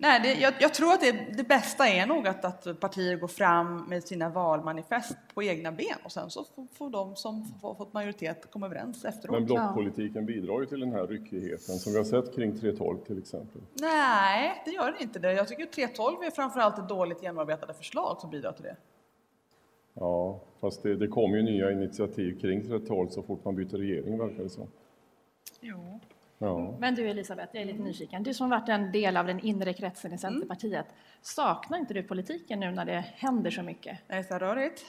nej, 0.00 0.20
det, 0.22 0.34
jag, 0.34 0.54
jag 0.60 0.74
tror 0.74 0.92
att 0.92 1.00
det, 1.00 1.12
det 1.36 1.44
bästa 1.44 1.88
är 1.88 2.06
nog 2.06 2.28
att, 2.28 2.44
att 2.44 2.80
partier 2.80 3.16
går 3.16 3.28
fram 3.28 3.84
med 3.88 4.04
sina 4.04 4.28
valmanifest 4.28 5.16
på 5.34 5.42
egna 5.42 5.72
ben 5.72 5.96
och 6.04 6.12
sen 6.12 6.30
så 6.30 6.44
får, 6.44 6.66
får 6.72 6.90
de 6.90 7.16
som 7.16 7.54
har 7.62 7.74
fått 7.74 7.92
majoritet 7.92 8.50
komma 8.50 8.66
överens 8.66 9.04
efteråt. 9.04 9.34
Men 9.34 9.44
blockpolitiken 9.44 10.26
bidrar 10.26 10.60
ju 10.60 10.66
till 10.66 10.80
den 10.80 10.92
här 10.92 11.06
ryckigheten 11.06 11.74
som 11.74 11.92
vi 11.92 11.98
har 11.98 12.04
sett 12.04 12.34
kring 12.34 12.52
3.12 12.52 13.04
till 13.06 13.18
exempel. 13.18 13.60
Nej, 13.72 14.62
det 14.64 14.70
gör 14.70 14.92
det 14.98 15.02
inte 15.02 15.18
det. 15.18 15.32
Jag 15.32 15.48
tycker 15.48 15.62
att 15.62 15.96
3.12 15.96 16.26
är 16.26 16.30
framförallt 16.30 16.78
ett 16.78 16.88
dåligt 16.88 17.22
genomarbetade 17.22 17.74
förslag 17.74 18.20
som 18.20 18.30
bidrar 18.30 18.52
till 18.52 18.64
det. 18.64 18.76
Ja, 19.94 20.40
fast 20.60 20.82
det, 20.82 20.96
det 20.96 21.08
kommer 21.08 21.36
ju 21.36 21.42
nya 21.42 21.72
initiativ 21.72 22.40
kring 22.40 22.62
3.12 22.62 23.08
så 23.08 23.22
fort 23.22 23.44
man 23.44 23.54
byter 23.54 23.76
regering 23.76 24.18
verkar 24.18 24.42
det 24.42 24.50
som. 24.50 24.66
Ja. 26.42 26.76
Men 26.78 26.94
du 26.94 27.08
Elisabeth, 27.08 27.48
jag 27.52 27.62
är 27.62 27.66
lite 27.66 27.82
nyfiken. 27.82 28.22
Du 28.22 28.34
som 28.34 28.50
varit 28.50 28.68
en 28.68 28.92
del 28.92 29.16
av 29.16 29.26
den 29.26 29.40
inre 29.40 29.72
kretsen 29.72 30.12
i 30.12 30.18
Centerpartiet. 30.18 30.86
Saknar 31.22 31.78
inte 31.78 31.94
du 31.94 32.02
politiken 32.02 32.60
nu 32.60 32.70
när 32.70 32.84
det 32.84 33.04
händer 33.16 33.50
så 33.50 33.62
mycket? 33.62 33.98
Det 34.06 34.14
är 34.14 34.22
så 34.22 34.38
rörigt. 34.38 34.84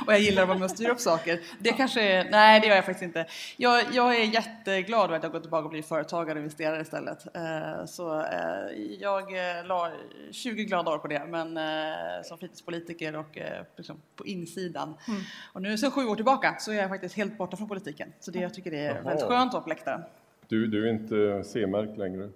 och 0.06 0.12
jag 0.12 0.20
gillar 0.20 0.42
att 0.42 0.48
vara 0.48 0.58
med 0.58 0.64
och 0.64 0.70
styra 0.70 0.92
upp 0.92 1.00
saker. 1.00 1.40
Det 1.58 1.72
kanske 1.72 2.02
är, 2.02 2.30
nej 2.30 2.60
det 2.60 2.66
gör 2.66 2.74
jag 2.74 2.84
faktiskt 2.84 3.02
inte. 3.02 3.26
Jag, 3.56 3.84
jag 3.92 4.16
är 4.16 4.24
jätteglad 4.24 5.04
över 5.04 5.16
att 5.16 5.22
jag 5.22 5.32
gått 5.32 5.42
tillbaka 5.42 5.64
och 5.64 5.70
blivit 5.70 5.88
företagare 5.88 6.38
och 6.38 6.42
investerare 6.42 6.80
istället. 6.80 7.36
Eh, 7.36 7.84
Så 7.86 8.20
eh, 8.20 8.26
jag 9.00 9.58
eh, 9.58 9.66
la 9.66 9.90
20 10.30 10.64
glada 10.64 10.90
år 10.90 10.98
på 10.98 11.08
det, 11.08 11.24
men 11.26 11.58
som 12.24 12.38
fritidspolitiker 12.38 13.16
och 13.16 13.38
liksom 13.76 13.96
på 14.16 14.26
insidan. 14.26 14.94
Och 15.52 15.62
nu 15.62 15.78
sen 15.78 15.90
sju 15.90 16.06
år 16.06 16.16
tillbaka 16.16 16.56
så 16.58 16.72
är 16.72 16.76
jag 16.76 16.88
faktiskt 16.88 17.16
helt 17.16 17.38
borta 17.38 17.56
från 17.56 17.68
politiken. 17.68 18.12
Så 18.20 18.30
det, 18.30 18.38
jag 18.38 18.54
tycker 18.54 18.70
det 18.70 18.78
är 18.78 18.94
Jaha. 18.94 19.02
väldigt 19.02 19.24
skönt 19.24 19.48
att 19.48 19.54
vara 19.54 19.62
på 19.62 19.68
läktaren. 19.68 20.03
Du, 20.48 20.66
du 20.66 20.88
är 20.88 20.92
inte 20.92 21.42
C-märkt 21.44 21.98
längre? 21.98 22.28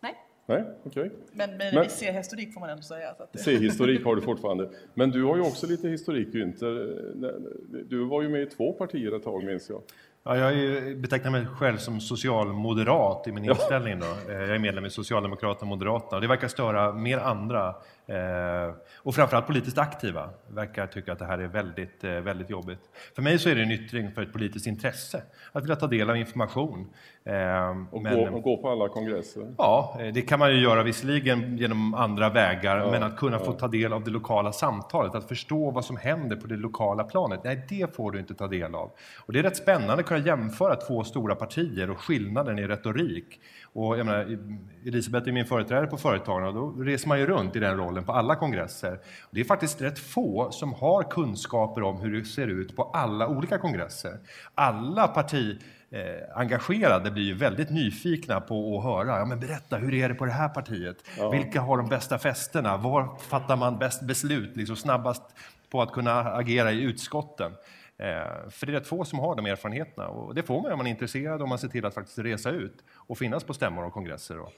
Nej, 0.00 0.14
Nej, 0.46 0.64
okej. 0.84 1.10
men 1.32 1.50
Men- 1.56 1.82
viss 1.82 2.02
historik 2.02 2.52
får 2.54 2.60
man 2.60 2.70
ändå 2.70 2.82
säga. 2.82 3.14
C-historik 3.34 4.04
har 4.04 4.16
du 4.16 4.22
fortfarande. 4.32 4.70
Men 4.94 5.10
du 5.10 5.24
har 5.24 5.36
ju 5.36 5.42
också 5.42 5.66
lite 5.66 5.88
historik 5.88 6.28
Günther. 6.28 7.84
Du 7.88 8.04
var 8.04 8.22
ju 8.22 8.28
med 8.28 8.42
i 8.42 8.46
två 8.46 8.72
partier 8.72 9.16
ett 9.16 9.22
tag 9.24 9.44
minns 9.44 9.70
jag. 9.70 9.82
Ja, 10.24 10.36
jag 10.52 10.98
betecknar 10.98 11.30
mig 11.30 11.46
själv 11.46 11.76
som 11.76 12.00
socialmoderat 12.00 13.28
i 13.28 13.32
min 13.32 13.44
inställning. 13.44 14.00
Då. 14.00 14.32
Eh, 14.32 14.38
Jag 14.40 14.54
är 14.54 14.58
medlem 14.58 14.84
i 14.84 14.90
Socialdemokraterna 14.90 15.60
och 15.72 15.78
Moderaterna 15.78 16.20
det 16.20 16.26
verkar 16.26 16.48
störa 16.48 16.92
mer 16.92 17.18
andra 17.18 17.74
eh, 18.06 18.74
och 18.96 19.14
framförallt 19.14 19.46
politiskt 19.46 19.78
aktiva 19.78 20.30
verkar 20.48 20.86
tycka 20.86 21.12
att 21.12 21.18
det 21.18 21.24
här 21.24 21.38
är 21.38 21.46
väldigt, 21.46 22.04
eh, 22.04 22.10
väldigt 22.10 22.50
jobbigt. 22.50 22.80
För 23.14 23.22
mig 23.22 23.38
så 23.38 23.48
är 23.48 23.54
det 23.54 23.62
en 23.62 23.70
yttring 23.70 24.12
för 24.12 24.22
ett 24.22 24.32
politiskt 24.32 24.66
intresse, 24.66 25.22
att 25.52 25.62
vilja 25.62 25.76
ta 25.76 25.86
del 25.86 26.10
av 26.10 26.16
information. 26.16 26.90
Eh, 27.24 27.70
Och, 27.90 28.02
men- 28.02 28.16
gå, 28.16 28.36
och 28.36 28.42
gå 28.42 28.56
på 28.56 28.70
alla 28.70 28.88
kongresser. 28.88 29.54
Ja, 29.58 30.00
det 30.14 30.22
kan 30.22 30.38
man 30.38 30.50
ju 30.54 30.60
göra 30.60 30.82
visserligen 30.82 31.58
genom 31.58 31.94
andra 31.94 32.28
vägar, 32.30 32.90
men 32.90 33.02
att 33.02 33.16
kunna 33.16 33.38
få 33.38 33.52
ta 33.52 33.68
del 33.68 33.92
av 33.92 34.04
det 34.04 34.10
lokala 34.10 34.52
samtalet, 34.52 35.14
att 35.14 35.28
förstå 35.28 35.70
vad 35.70 35.84
som 35.84 35.96
händer 35.96 36.36
på 36.36 36.46
det 36.46 36.56
lokala 36.56 37.04
planet, 37.04 37.40
nej 37.44 37.66
det 37.68 37.96
får 37.96 38.10
du 38.12 38.18
inte 38.18 38.34
ta 38.34 38.46
del 38.48 38.74
av. 38.74 38.90
Och 39.18 39.32
det 39.32 39.38
är 39.38 39.42
rätt 39.42 39.56
spännande 39.56 39.92
att 39.94 40.06
kunna 40.06 40.26
jämföra 40.26 40.76
två 40.76 41.04
stora 41.04 41.34
partier 41.34 41.90
och 41.90 41.98
skillnaden 42.00 42.58
i 42.58 42.66
retorik. 42.66 43.40
Och 43.74 43.98
jag 43.98 44.06
menar, 44.06 44.38
Elisabeth 44.86 45.28
är 45.28 45.32
min 45.32 45.46
företrädare 45.46 45.86
på 45.86 45.96
Företagarna 45.96 46.48
och 46.48 46.54
då 46.54 46.82
reser 46.82 47.08
man 47.08 47.18
ju 47.18 47.26
runt 47.26 47.56
i 47.56 47.58
den 47.58 47.76
rollen 47.76 48.04
på 48.04 48.12
alla 48.12 48.36
kongresser. 48.36 48.98
Det 49.30 49.40
är 49.40 49.44
faktiskt 49.44 49.82
rätt 49.82 49.98
få 49.98 50.50
som 50.50 50.74
har 50.74 51.02
kunskaper 51.02 51.82
om 51.82 52.00
hur 52.00 52.20
det 52.20 52.24
ser 52.24 52.46
ut 52.46 52.76
på 52.76 52.82
alla 52.82 53.28
olika 53.28 53.58
kongresser. 53.58 54.18
Alla 54.54 55.08
parti 55.08 55.58
eh, 55.90 56.38
engagerade 56.38 57.10
blir 57.10 57.24
ju 57.24 57.34
väldigt 57.34 57.70
nyfikna 57.70 58.40
på 58.40 58.78
att 58.78 58.84
höra, 58.84 59.18
ja 59.18 59.24
men 59.24 59.40
berätta, 59.40 59.76
hur 59.76 59.94
är 59.94 60.08
det 60.08 60.14
på 60.14 60.24
det 60.24 60.32
här 60.32 60.48
partiet? 60.48 60.96
Vilka 61.32 61.60
har 61.60 61.76
de 61.76 61.88
bästa 61.88 62.18
festerna? 62.18 62.76
Var 62.76 63.16
fattar 63.18 63.56
man 63.56 63.78
bäst 63.78 64.02
beslut, 64.02 64.56
liksom 64.56 64.76
snabbast 64.76 65.22
på 65.70 65.82
att 65.82 65.92
kunna 65.92 66.20
agera 66.20 66.72
i 66.72 66.82
utskotten? 66.82 67.52
Eh, 67.98 68.48
för 68.50 68.66
det 68.66 68.72
är 68.72 68.74
rätt 68.74 68.86
få 68.86 69.04
som 69.04 69.18
har 69.18 69.36
de 69.36 69.46
erfarenheterna 69.46 70.08
och 70.08 70.34
det 70.34 70.42
får 70.42 70.62
man 70.62 70.72
om 70.72 70.78
man 70.78 70.86
är 70.86 70.90
intresserad 70.90 71.42
och 71.42 71.48
man 71.48 71.58
ser 71.58 71.68
till 71.68 71.86
att 71.86 71.94
faktiskt 71.94 72.18
resa 72.18 72.50
ut 72.50 72.84
och 72.92 73.18
finnas 73.18 73.44
på 73.44 73.54
stämmor 73.54 73.84
och 73.84 73.92
kongresser. 73.92 74.38
Och. 74.40 74.52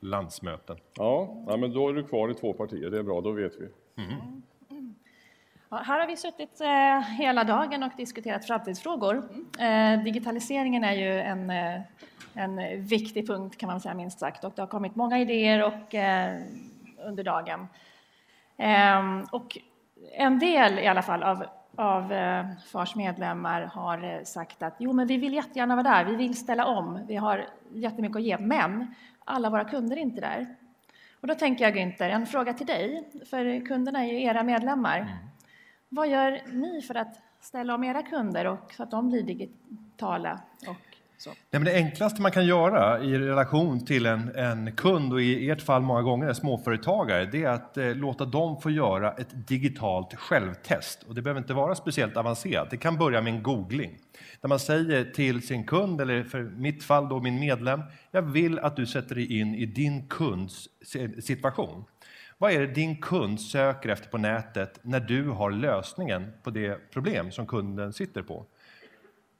landsmöten. 0.00 0.76
Ja, 0.96 1.44
ja, 1.46 1.56
men 1.56 1.72
då 1.72 1.88
är 1.88 1.92
du 1.92 2.04
kvar 2.04 2.30
i 2.30 2.34
två 2.34 2.52
partier, 2.52 2.90
det 2.90 2.98
är 2.98 3.02
bra, 3.02 3.20
då 3.20 3.30
vet 3.30 3.52
vi. 3.60 3.68
Mm. 4.02 4.42
Ja, 5.70 5.76
här 5.76 6.00
har 6.00 6.06
vi 6.06 6.16
suttit 6.16 6.60
eh, 6.60 7.00
hela 7.00 7.44
dagen 7.44 7.82
och 7.82 7.92
diskuterat 7.96 8.46
framtidsfrågor. 8.46 9.16
Eh, 9.58 10.02
digitaliseringen 10.02 10.84
är 10.84 10.92
ju 10.92 11.20
en, 11.20 11.50
eh, 11.50 11.80
en 12.34 12.82
viktig 12.86 13.26
punkt 13.26 13.58
kan 13.58 13.66
man 13.66 13.80
säga 13.80 13.94
minst 13.94 14.18
sagt 14.18 14.44
och 14.44 14.52
det 14.56 14.62
har 14.62 14.66
kommit 14.66 14.96
många 14.96 15.18
idéer 15.18 15.64
och, 15.64 15.94
eh, 15.94 16.42
under 17.06 17.24
dagen. 17.24 17.66
Ehm, 18.56 19.24
och 19.32 19.58
en 20.12 20.38
del 20.38 20.78
i 20.78 20.86
alla 20.86 21.02
fall 21.02 21.22
av, 21.22 21.44
av 21.78 22.12
eh, 22.12 22.46
FARs 22.66 22.96
medlemmar 22.96 23.62
har 23.62 24.04
eh, 24.04 24.22
sagt 24.24 24.62
att 24.62 24.74
jo, 24.78 24.92
men 24.92 25.06
vi 25.06 25.16
vill 25.16 25.34
jättegärna 25.34 25.76
vara 25.76 25.82
där, 25.82 26.04
vi 26.04 26.16
vill 26.16 26.36
ställa 26.36 26.66
om, 26.66 27.00
vi 27.06 27.16
har 27.16 27.46
jättemycket 27.72 28.16
att 28.16 28.22
ge, 28.22 28.38
men 28.38 28.94
alla 29.24 29.50
våra 29.50 29.64
kunder 29.64 29.96
är 29.96 30.00
inte 30.00 30.20
där. 30.20 30.46
Och 31.20 31.28
då 31.28 31.34
tänker 31.34 31.64
jag 31.64 31.76
Günther, 31.76 32.10
en 32.10 32.26
fråga 32.26 32.54
till 32.54 32.66
dig, 32.66 33.08
för 33.30 33.66
kunderna 33.66 34.04
är 34.04 34.12
ju 34.12 34.22
era 34.22 34.42
medlemmar. 34.42 34.98
Mm. 34.98 35.16
Vad 35.88 36.08
gör 36.08 36.42
ni 36.52 36.82
för 36.82 36.94
att 36.94 37.20
ställa 37.40 37.74
om 37.74 37.84
era 37.84 38.02
kunder 38.02 38.44
och 38.44 38.72
så 38.72 38.82
att 38.82 38.90
de 38.90 39.08
blir 39.08 39.22
digitala? 39.22 40.40
Och 40.68 40.87
så? 41.18 41.30
Nej, 41.30 41.36
men 41.50 41.64
det 41.64 41.74
enklaste 41.74 42.22
man 42.22 42.32
kan 42.32 42.46
göra 42.46 43.02
i 43.04 43.18
relation 43.18 43.84
till 43.84 44.06
en, 44.06 44.36
en 44.36 44.72
kund 44.72 45.12
och 45.12 45.22
i 45.22 45.50
ert 45.50 45.62
fall 45.62 45.82
många 45.82 46.02
gånger 46.02 46.28
en 46.28 46.34
småföretagare, 46.34 47.26
det 47.26 47.44
är 47.44 47.48
att 47.48 47.76
eh, 47.76 47.94
låta 47.94 48.24
dem 48.24 48.60
få 48.60 48.70
göra 48.70 49.12
ett 49.12 49.48
digitalt 49.48 50.14
självtest. 50.14 51.02
Och 51.02 51.14
det 51.14 51.22
behöver 51.22 51.40
inte 51.40 51.54
vara 51.54 51.74
speciellt 51.74 52.16
avancerat. 52.16 52.70
Det 52.70 52.76
kan 52.76 52.98
börja 52.98 53.20
med 53.20 53.34
en 53.34 53.42
googling 53.42 53.98
där 54.40 54.48
man 54.48 54.58
säger 54.58 55.04
till 55.04 55.46
sin 55.46 55.66
kund, 55.66 56.00
eller 56.00 56.24
för 56.24 56.42
mitt 56.42 56.84
fall 56.84 57.08
då 57.08 57.20
min 57.20 57.40
medlem, 57.40 57.82
jag 58.10 58.22
vill 58.22 58.58
att 58.58 58.76
du 58.76 58.86
sätter 58.86 59.14
dig 59.14 59.38
in 59.40 59.54
i 59.54 59.66
din 59.66 60.08
kunds 60.08 60.68
situation. 61.20 61.84
Vad 62.38 62.52
är 62.52 62.60
det 62.60 62.66
din 62.66 62.96
kund 62.96 63.40
söker 63.40 63.88
efter 63.88 64.08
på 64.08 64.18
nätet 64.18 64.80
när 64.82 65.00
du 65.00 65.28
har 65.28 65.50
lösningen 65.50 66.32
på 66.42 66.50
det 66.50 66.90
problem 66.90 67.30
som 67.30 67.46
kunden 67.46 67.92
sitter 67.92 68.22
på? 68.22 68.46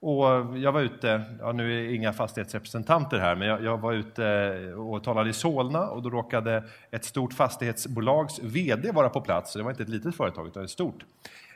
Och 0.00 0.58
jag 0.58 0.72
var 0.72 0.80
ute, 0.80 1.24
ja, 1.40 1.52
nu 1.52 1.86
är 1.86 1.94
inga 1.94 2.12
fastighetsrepresentanter 2.12 3.18
här, 3.18 3.36
men 3.36 3.48
jag, 3.48 3.64
jag, 3.64 3.80
var 3.80 3.92
ute 3.92 4.26
eh, 4.26 4.80
och 4.80 5.04
talade 5.04 5.30
i 5.30 5.32
Solna 5.32 5.88
och 5.88 6.02
då 6.02 6.10
råkade 6.10 6.64
ett 6.90 7.04
stort 7.04 7.32
fastighetsbolags 7.32 8.38
VD 8.42 8.90
vara 8.92 9.08
på 9.08 9.20
plats. 9.20 9.52
Det 9.52 9.62
var 9.62 9.70
inte 9.70 9.82
ett 9.82 9.88
litet 9.88 10.16
företag 10.16 10.46
utan 10.46 10.64
ett 10.64 10.70
stort. 10.70 11.04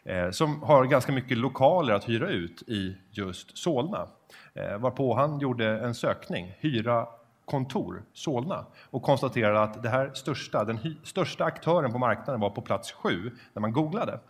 Eh, 0.04 0.30
som 0.30 0.62
har 0.62 0.84
ganska 0.84 1.12
mycket 1.12 1.38
lokaler 1.38 1.94
att 1.94 2.08
hyra 2.08 2.28
ut 2.28 2.62
i 2.66 2.96
just 3.10 3.58
Solna. 3.58 4.06
Eh, 4.54 4.78
varpå 4.78 5.14
han 5.14 5.40
gjorde 5.40 5.78
en 5.78 5.94
sökning, 5.94 6.54
hyra 6.58 7.06
kontor, 7.44 8.02
Solna, 8.12 8.66
och 8.90 9.02
konstaterade 9.02 9.62
att 9.62 9.82
det 9.82 9.88
här 9.88 10.10
största, 10.14 10.64
den 10.64 10.96
största 11.02 11.44
aktören 11.44 11.92
på 11.92 11.98
marknaden 11.98 12.40
var 12.40 12.50
på 12.50 12.60
plats 12.60 12.92
sju 12.92 13.30
när 13.52 13.60
man 13.60 13.72
googlade. 13.72 14.20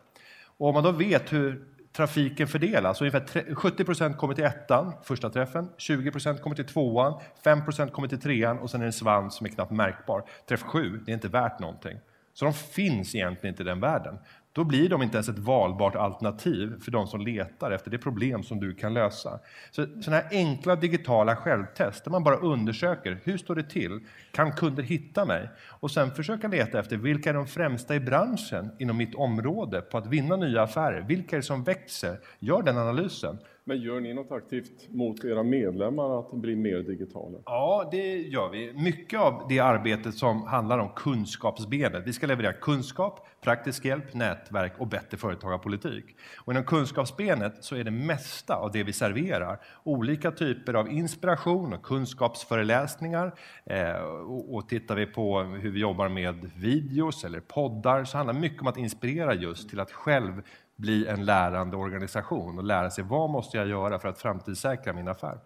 Och 0.59 0.69
om 0.69 0.75
man 0.75 0.85
då 0.85 0.91
vet 0.91 1.33
hur 1.33 1.65
trafiken 1.93 2.49
fördelas, 2.49 3.01
ungefär 3.01 3.55
70 3.55 3.85
procent 3.85 4.17
kommer 4.17 4.35
till 4.35 4.45
ettan, 4.45 4.93
första 5.03 5.31
träffen, 5.31 5.69
20 5.77 6.11
procent 6.11 6.43
kommer 6.43 6.57
till 6.57 6.65
tvåan, 6.65 7.21
5 7.45 7.65
procent 7.65 7.93
kommer 7.93 8.09
till 8.09 8.21
trean. 8.21 8.59
Och 8.59 8.71
sen 8.71 8.81
är 8.81 8.85
det 8.85 8.89
en 8.89 8.93
svans 8.93 9.35
som 9.35 9.47
är 9.47 9.51
knappt 9.51 9.73
märkbar. 9.73 10.25
Träff 10.49 10.63
sju, 10.63 11.01
det 11.07 11.13
är 11.13 11.15
inte 11.15 11.29
värt 11.29 11.61
någonting. 11.61 11.99
Så 12.35 12.45
de 12.45 12.55
finns 12.55 13.15
egentligen 13.15 13.53
inte 13.53 13.63
i 13.63 13.67
den 13.67 13.81
världen 13.81 14.19
då 14.53 14.65
blir 14.65 14.89
de 14.89 15.03
inte 15.03 15.17
ens 15.17 15.29
ett 15.29 15.39
valbart 15.39 15.97
alternativ 15.97 16.81
för 16.81 16.91
de 16.91 17.07
som 17.07 17.21
letar 17.21 17.71
efter 17.71 17.91
det 17.91 17.99
problem 17.99 18.43
som 18.43 18.61
du 18.61 18.75
kan 18.75 18.95
lösa. 18.95 19.41
Så 19.71 19.87
sådana 19.87 20.23
här 20.23 20.29
enkla 20.31 20.77
digitala 20.77 21.37
självtest 21.37 22.05
där 22.05 22.11
man 22.11 22.25
bara 22.25 22.37
undersöker 22.37 23.21
hur 23.25 23.39
står 23.39 23.55
det 23.55 23.63
till? 23.63 24.01
Kan 24.31 24.53
kunder 24.53 24.83
hitta 24.83 25.25
mig? 25.25 25.51
Och 25.81 25.91
sen 25.91 26.11
försöka 26.11 26.49
leta 26.49 26.79
efter 26.79 26.97
vilka 26.97 27.31
är 27.31 27.35
de 27.35 27.47
främsta 27.47 27.95
i 27.95 28.01
branschen 28.01 28.71
inom 28.79 28.97
mitt 28.97 29.15
område 29.15 29.81
på 29.81 29.99
att 29.99 30.07
vinna 30.07 30.37
nya 30.37 30.63
affärer? 30.63 31.01
Vilka 31.01 31.37
är 31.37 31.41
det 31.41 31.47
som 31.47 31.65
växer? 31.65 32.19
Gör 32.39 32.63
den 32.63 32.79
analysen. 32.79 33.39
Men 33.65 33.81
gör 33.81 34.01
ni 34.01 34.15
något 34.15 34.33
aktivt 34.33 34.89
mot 34.91 35.25
era 35.25 35.43
medlemmar 35.43 36.19
att 36.19 36.33
bli 36.33 36.57
mer 36.57 36.79
digitala? 36.79 37.39
Ja, 37.45 37.89
det 37.91 38.17
gör 38.17 38.51
vi. 38.51 38.73
Mycket 38.73 39.21
av 39.21 39.47
det 39.49 39.59
arbetet 39.59 40.15
som 40.15 40.43
handlar 40.43 40.79
om 40.79 40.89
kunskapsbenet. 40.97 42.03
Vi 42.07 42.13
ska 42.13 42.27
leverera 42.27 42.53
kunskap, 42.53 43.29
praktisk 43.41 43.85
hjälp, 43.85 44.15
nätverk 44.15 44.73
och 44.79 44.87
bättre 44.87 45.17
företagarpolitik. 45.17 46.05
Och 46.39 46.53
inom 46.53 46.65
kunskapsbenet 46.65 47.65
så 47.65 47.77
är 47.77 47.85
det 47.85 47.91
mesta 47.91 48.57
av 48.57 48.73
det 48.73 48.83
vi 48.83 48.93
serverar 48.93 49.61
olika 49.83 50.31
typer 50.31 50.75
av 50.75 50.93
inspiration 50.93 51.73
och 51.73 51.83
kunskapsföreläsningar. 51.83 53.35
Eh, 53.65 54.03
och, 54.03 54.55
och 54.55 54.69
tittar 54.69 54.97
vi 54.97 55.07
på 55.07 55.41
hur 55.41 55.71
vi 55.71 55.81
jobbar 55.81 56.09
med 56.09 56.51
videos 56.57 57.25
eller 57.25 57.41
poddar 57.41 58.05
så 58.05 58.17
handlar 58.17 58.35
det 58.35 58.41
mycket 58.41 58.61
om 58.61 58.67
att 58.67 58.77
inspirera 58.77 59.35
just 59.35 59.69
till 59.69 59.81
att 59.81 59.93
själv 59.93 60.43
bli 60.77 61.07
en 61.07 61.25
lärande 61.25 61.77
organisation 61.77 62.59
och 62.59 62.65
lära 62.65 62.91
sig 62.91 63.05
vad 63.05 63.31
måste 63.31 63.57
jag 63.57 63.69
göra 63.69 63.99
för 63.99 64.09
att 64.09 64.19
framtidssäkra 64.19 64.93
min 64.93 65.09
affär. 65.09 65.39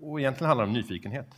Och 0.00 0.20
egentligen 0.20 0.48
handlar 0.48 0.64
det 0.64 0.68
om 0.68 0.74
nyfikenhet. 0.74 1.28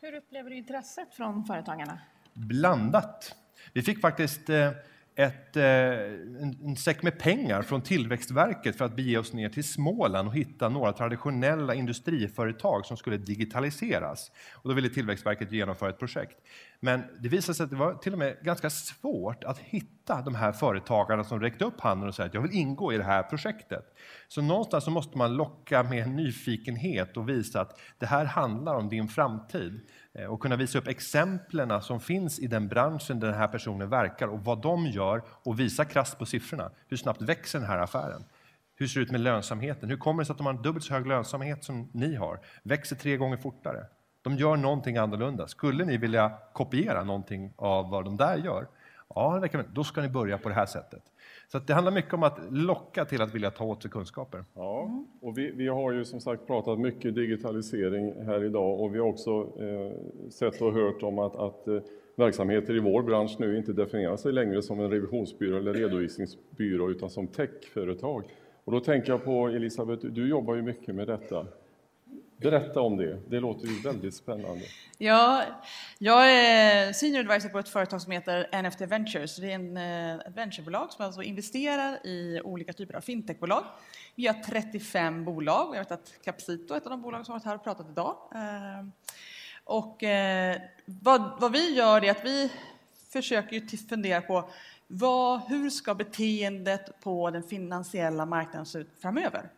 Hur 0.00 0.14
upplever 0.14 0.50
du 0.50 0.56
intresset 0.56 1.14
från 1.14 1.44
företagarna? 1.44 1.98
Blandat. 2.32 3.34
Vi 3.72 3.82
fick 3.82 4.00
faktiskt 4.00 4.50
eh, 4.50 4.70
ett, 5.16 5.56
eh, 5.56 5.64
en, 5.64 6.58
en 6.64 6.76
säck 6.76 7.02
med 7.02 7.18
pengar 7.18 7.62
från 7.62 7.82
Tillväxtverket 7.82 8.76
för 8.76 8.84
att 8.84 8.96
bege 8.96 9.18
oss 9.18 9.32
ner 9.32 9.48
till 9.48 9.64
Småland 9.64 10.28
och 10.28 10.34
hitta 10.34 10.68
några 10.68 10.92
traditionella 10.92 11.74
industriföretag 11.74 12.86
som 12.86 12.96
skulle 12.96 13.16
digitaliseras. 13.16 14.30
Och 14.54 14.68
då 14.68 14.74
ville 14.74 14.88
Tillväxtverket 14.88 15.52
genomföra 15.52 15.90
ett 15.90 15.98
projekt. 15.98 16.36
Men 16.80 17.02
det 17.20 17.28
visade 17.28 17.54
sig 17.54 17.64
att 17.64 17.70
det 17.70 17.76
var 17.76 17.94
till 17.94 18.12
och 18.12 18.18
med 18.18 18.36
ganska 18.42 18.70
svårt 18.70 19.44
att 19.44 19.58
hitta 19.58 20.22
de 20.22 20.34
här 20.34 20.52
företagarna 20.52 21.24
som 21.24 21.40
räckte 21.40 21.64
upp 21.64 21.80
handen 21.80 22.08
och 22.08 22.14
sa 22.14 22.24
att 22.24 22.34
jag 22.34 22.40
vill 22.40 22.54
ingå 22.54 22.92
i 22.92 22.96
det 22.96 23.04
här 23.04 23.22
projektet. 23.22 23.84
Så 24.28 24.42
någonstans 24.42 24.84
så 24.84 24.90
måste 24.90 25.18
man 25.18 25.36
locka 25.36 25.82
med 25.82 26.08
nyfikenhet 26.08 27.16
och 27.16 27.28
visa 27.28 27.60
att 27.60 27.80
det 27.98 28.06
här 28.06 28.24
handlar 28.24 28.74
om 28.74 28.88
din 28.88 29.08
framtid. 29.08 29.80
Eh, 30.18 30.26
och 30.26 30.40
kunna 30.40 30.56
visa 30.56 30.78
upp 30.78 30.88
exemplen 30.88 31.82
som 31.82 32.00
finns 32.00 32.38
i 32.38 32.46
den 32.46 32.68
branschen 32.68 33.20
där 33.20 33.28
den 33.28 33.36
här 33.36 33.48
personen 33.48 33.88
verkar 33.88 34.28
och 34.28 34.44
vad 34.44 34.62
de 34.62 34.86
gör 34.86 35.22
och 35.28 35.60
visa 35.60 35.84
krasst 35.84 36.18
på 36.18 36.26
siffrorna. 36.26 36.70
Hur 36.88 36.96
snabbt 36.96 37.22
växer 37.22 37.58
den 37.58 37.68
här 37.68 37.78
affären? 37.78 38.24
Hur 38.76 38.86
ser 38.86 39.00
det 39.00 39.04
ut 39.04 39.10
med 39.10 39.20
lönsamheten? 39.20 39.88
Hur 39.88 39.96
kommer 39.96 40.22
det 40.22 40.26
sig 40.26 40.32
att 40.32 40.38
de 40.38 40.46
har 40.46 40.52
dubbelt 40.52 40.84
så 40.84 40.94
hög 40.94 41.06
lönsamhet 41.06 41.64
som 41.64 41.90
ni 41.92 42.14
har? 42.14 42.40
Växer 42.62 42.96
tre 42.96 43.16
gånger 43.16 43.36
fortare? 43.36 43.86
De 44.22 44.36
gör 44.36 44.56
någonting 44.56 44.96
annorlunda. 44.96 45.48
Skulle 45.48 45.84
ni 45.84 45.96
vilja 45.96 46.32
kopiera 46.52 47.04
någonting 47.04 47.52
av 47.56 47.90
vad 47.90 48.04
de 48.04 48.16
där 48.16 48.36
gör? 48.36 48.68
Ja, 49.14 49.48
då 49.72 49.84
ska 49.84 50.00
ni 50.00 50.08
börja 50.08 50.38
på 50.38 50.48
det 50.48 50.54
här 50.54 50.66
sättet. 50.66 51.02
Så 51.48 51.58
det 51.58 51.72
handlar 51.72 51.92
mycket 51.92 52.14
om 52.14 52.22
att 52.22 52.38
locka 52.50 53.04
till 53.04 53.22
att 53.22 53.34
vilja 53.34 53.50
ta 53.50 53.64
åt 53.64 53.82
sig 53.82 53.90
kunskaper. 53.90 54.44
Ja, 54.54 55.04
och 55.20 55.38
vi, 55.38 55.50
vi 55.50 55.68
har 55.68 55.92
ju 55.92 56.04
som 56.04 56.20
sagt 56.20 56.46
pratat 56.46 56.78
mycket 56.78 57.14
digitalisering 57.14 58.24
här 58.24 58.44
idag 58.44 58.80
och 58.80 58.94
vi 58.94 58.98
har 58.98 59.06
också 59.06 59.30
eh, 59.60 60.30
sett 60.30 60.62
och 60.62 60.72
hört 60.72 61.02
om 61.02 61.18
att, 61.18 61.36
att 61.36 61.68
eh, 61.68 61.78
verksamheter 62.16 62.76
i 62.76 62.80
vår 62.80 63.02
bransch 63.02 63.36
nu 63.38 63.58
inte 63.58 63.72
definierar 63.72 64.16
sig 64.16 64.32
längre 64.32 64.62
som 64.62 64.80
en 64.80 64.90
revisionsbyrå 64.90 65.56
eller 65.56 65.74
redovisningsbyrå 65.74 66.90
utan 66.90 67.10
som 67.10 67.26
techföretag. 67.26 68.24
Och 68.64 68.72
då 68.72 68.80
tänker 68.80 69.12
jag 69.12 69.24
på 69.24 69.48
Elisabeth, 69.48 70.06
du 70.06 70.28
jobbar 70.28 70.54
ju 70.54 70.62
mycket 70.62 70.94
med 70.94 71.06
detta. 71.06 71.46
Berätta 72.36 72.80
om 72.80 72.96
det, 72.96 73.20
det 73.28 73.40
låter 73.40 73.66
ju 73.66 73.80
väldigt 73.80 74.14
spännande. 74.14 74.64
Ja, 74.98 75.42
jag 75.98 76.32
är 76.32 76.92
senior 76.92 77.20
advisor 77.20 77.48
på 77.48 77.58
ett 77.58 77.68
företag 77.68 78.02
som 78.02 78.12
heter 78.12 78.62
NFT 78.62 78.80
Ventures. 78.80 79.36
Det 79.36 79.50
är 79.50 79.54
en, 79.54 79.76
eh, 79.76 80.14
ett 80.14 80.36
venturebolag 80.36 80.92
som 80.92 81.04
alltså 81.04 81.22
investerar 81.22 82.06
i 82.06 82.40
olika 82.44 82.72
typer 82.72 82.94
av 82.94 83.00
fintechbolag. 83.00 83.64
Vi 84.14 84.26
har 84.26 84.34
35 84.34 85.24
bolag 85.24 85.68
och 85.68 85.76
jag 85.76 85.80
vet 85.80 85.92
att 85.92 86.14
Capsito 86.24 86.74
är 86.74 86.78
ett 86.78 86.84
av 86.84 86.90
de 86.90 87.02
bolag 87.02 87.26
som 87.26 87.32
har 87.32 87.38
varit 87.38 87.46
här 87.46 87.54
och 87.54 87.64
pratat 87.64 87.90
idag. 87.90 88.16
Eh, 88.34 88.86
och 89.64 90.02
eh, 90.02 90.60
vad, 90.84 91.40
vad 91.40 91.52
vi 91.52 91.74
gör 91.74 92.04
är 92.04 92.10
att 92.10 92.24
vi 92.24 92.52
försöker 93.12 93.88
fundera 93.88 94.20
på 94.20 94.50
vad, 94.86 95.40
hur 95.40 95.70
ska 95.70 95.94
beteendet 95.94 97.00
på 97.00 97.30
den 97.30 97.42
finansiella 97.42 98.26
marknaden 98.26 98.66
se 98.66 98.78
ut 98.78 98.90
framöver? 99.00 99.50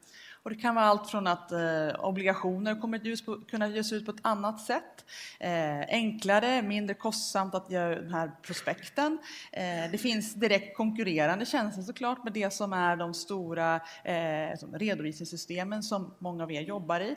Och 0.47 0.51
det 0.51 0.59
kan 0.59 0.75
vara 0.75 0.85
allt 0.85 1.11
från 1.11 1.27
att 1.27 1.53
eh, 1.53 2.05
obligationer 2.05 2.81
kommer 2.81 2.99
att 2.99 3.05
ges 3.05 3.25
på, 3.25 3.37
kunna 3.37 3.69
ges 3.69 3.93
ut 3.93 4.05
på 4.05 4.11
ett 4.11 4.21
annat 4.23 4.61
sätt, 4.61 5.05
eh, 5.41 5.81
enklare, 5.81 6.63
mindre 6.63 6.95
kostsamt 6.95 7.55
att 7.55 7.71
göra 7.71 8.01
den 8.01 8.15
här 8.15 8.33
prospekten. 8.43 9.19
Eh, 9.53 9.91
det 9.93 9.99
finns 9.99 10.35
direkt 10.35 10.77
konkurrerande 10.77 11.47
tjänster 11.47 11.83
såklart 11.83 12.25
med 12.25 12.33
det 12.33 12.53
som 12.53 12.73
är 12.73 12.97
de 12.97 13.15
stora 13.15 13.81
eh, 14.05 14.57
redovisningssystemen 14.73 15.83
som 15.83 16.15
många 16.19 16.43
av 16.43 16.53
er 16.53 16.61
jobbar 16.61 17.01
i. 17.01 17.17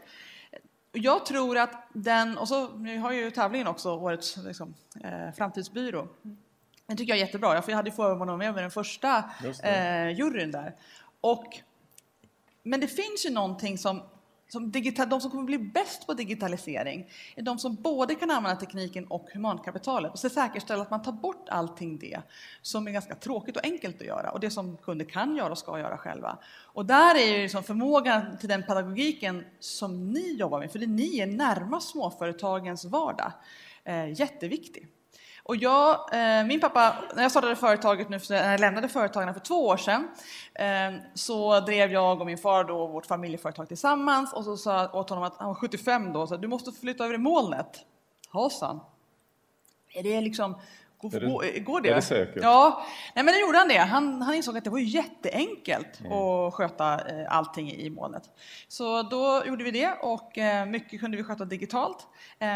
Jag 0.92 1.26
tror 1.26 1.58
att 1.58 1.90
den, 1.94 2.38
och 2.38 2.48
så 2.48 2.68
vi 2.68 2.98
har 2.98 3.12
ju 3.12 3.32
tävlingen 3.32 3.68
också, 3.68 3.92
årets 3.92 4.38
liksom, 4.38 4.76
eh, 5.04 5.32
framtidsbyrå. 5.38 6.08
Det 6.88 6.96
tycker 6.96 7.14
jag 7.14 7.22
är 7.22 7.26
jättebra, 7.26 7.64
jag 7.68 7.76
hade 7.76 7.92
förmånen 7.92 8.22
att 8.22 8.40
vara 8.40 8.54
med 8.54 8.64
den 8.64 8.72
första 8.72 9.24
eh, 9.64 10.10
juryn 10.10 10.52
där. 10.52 10.76
Och 11.22 11.62
men 12.70 12.80
det 12.80 12.88
finns 12.88 13.26
ju 13.26 13.30
någonting 13.30 13.78
som 13.78 14.02
som 14.52 14.72
digital, 14.72 15.10
de 15.10 15.22
som 15.22 15.32
kommer 15.32 15.44
bli 15.44 15.58
bäst 15.58 16.08
på 16.08 16.14
digitalisering 16.14 17.10
är 17.36 17.42
de 17.42 17.60
som 17.60 17.76
både 17.76 18.16
kan 18.16 18.32
använda 18.32 18.60
tekniken 18.60 19.06
och 19.06 19.28
humankapitalet 19.34 20.12
och 20.12 20.20
säkerställa 20.20 20.82
att 20.82 20.92
man 20.92 21.02
tar 21.02 21.12
bort 21.12 21.50
allting 21.50 21.98
det 21.98 22.22
som 22.62 22.88
är 22.88 22.92
ganska 22.92 23.16
tråkigt 23.16 23.58
och 23.58 23.66
enkelt 23.66 24.02
att 24.02 24.08
göra 24.08 24.32
och 24.32 24.40
det 24.40 24.50
som 24.50 24.78
kunder 24.78 25.06
kan 25.06 25.36
göra 25.36 25.52
och 25.52 25.58
ska 25.58 25.80
göra 25.80 25.98
själva. 25.98 26.38
Och 26.66 26.86
där 26.86 27.16
är 27.16 27.36
ju 27.36 27.42
liksom 27.42 27.64
förmågan 27.64 28.38
till 28.38 28.50
den 28.50 28.64
pedagogiken 28.64 29.46
som 29.60 30.12
ni 30.12 30.34
jobbar 30.34 30.60
med, 30.60 30.72
för 30.72 30.80
det 30.80 30.88
ni 30.88 31.20
är 31.20 31.28
närmast 31.28 31.90
småföretagens 31.90 32.86
vardag, 32.86 33.32
eh, 33.84 34.20
jätteviktig. 34.20 34.88
Och 35.50 35.56
jag, 35.56 36.14
eh, 36.14 36.46
min 36.46 36.60
pappa, 36.60 36.96
när 37.16 37.22
jag 37.22 37.32
startade 37.32 37.56
företaget 37.56 38.10
nu, 38.10 38.20
när 38.30 38.52
jag 38.52 38.60
lämnade 38.60 38.90
företagen 38.90 39.34
för 39.34 39.42
två 39.42 39.68
år 39.68 39.78
sedan, 39.78 40.08
eh, 40.54 41.02
så 41.14 41.60
drev 41.60 41.92
jag 41.92 42.20
och 42.22 42.26
min 42.26 42.38
far 42.38 42.64
då 42.64 42.88
vårt 42.88 43.06
familjeföretag 43.06 43.68
tillsammans 43.68 44.34
och 44.34 44.44
så 44.44 44.58
sa 44.58 44.82
jag 44.82 44.96
åt 44.96 45.10
honom 45.10 45.24
att 45.24 45.38
han 45.38 45.48
var 45.48 45.56
75 45.56 46.14
då, 46.14 46.28
så 46.28 46.38
du 46.38 46.48
måste 46.48 46.72
flytta 46.72 47.04
över 47.04 47.16
i 47.16 47.18
molnet. 47.18 47.86
Ja, 48.34 48.50
sa 48.50 48.68
han. 48.68 48.80
Är 49.94 50.04
det 50.04 50.22
liksom 50.22 50.56
Går, 51.02 51.10
det- 51.42 51.60
går, 51.60 51.82
det? 51.82 51.90
är 51.90 51.96
det 51.96 52.02
säkert? 52.02 52.44
Ja, 52.44 52.86
nej, 53.16 53.26
men 53.26 53.34
det 53.34 53.40
gjorde 53.42 53.58
han 53.58 53.68
det. 53.68 53.78
Han, 53.78 54.22
han 54.22 54.36
insåg 54.36 54.58
att 54.58 54.64
det 54.64 54.70
var 54.70 54.80
jätteenkelt 54.80 56.00
Mm. 56.00 56.12
att 56.12 56.54
sköta 56.54 56.94
eh, 57.10 57.26
allting 57.38 57.72
i 57.72 57.90
molnet. 57.90 58.24
Så 58.68 59.04
då 59.04 59.44
gjorde 59.46 59.64
vi 59.64 59.72
det 59.72 59.92
och 60.02 60.38
eh, 60.38 60.66
mycket 60.66 61.00
kunde 61.00 61.18
vi 61.18 61.24
sköta 61.24 61.46
digitalt. 61.46 62.08
Eh, 62.40 62.48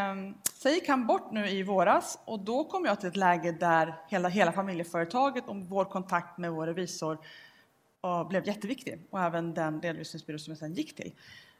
Sen 0.53 0.73
gick 0.73 0.87
han 0.89 1.07
bort 1.07 1.31
nu 1.31 1.49
i 1.49 1.63
våras 1.63 2.19
och 2.25 2.39
då 2.39 2.63
kom 2.63 2.85
jag 2.85 2.99
till 2.99 3.09
ett 3.09 3.15
läge 3.17 3.51
där 3.51 3.95
hela, 4.09 4.29
hela 4.29 4.51
familjeföretaget 4.51 5.47
och 5.47 5.55
vår 5.55 5.85
kontakt 5.85 6.37
med 6.37 6.51
vår 6.51 6.67
revisor 6.67 7.17
blev 8.29 8.47
jätteviktig 8.47 9.07
och 9.09 9.21
även 9.21 9.53
den 9.53 9.81
redovisningsbyrå 9.81 10.37
som 10.39 10.51
jag 10.51 10.57
sen 10.57 10.73
gick 10.73 10.95
till. 10.95 11.13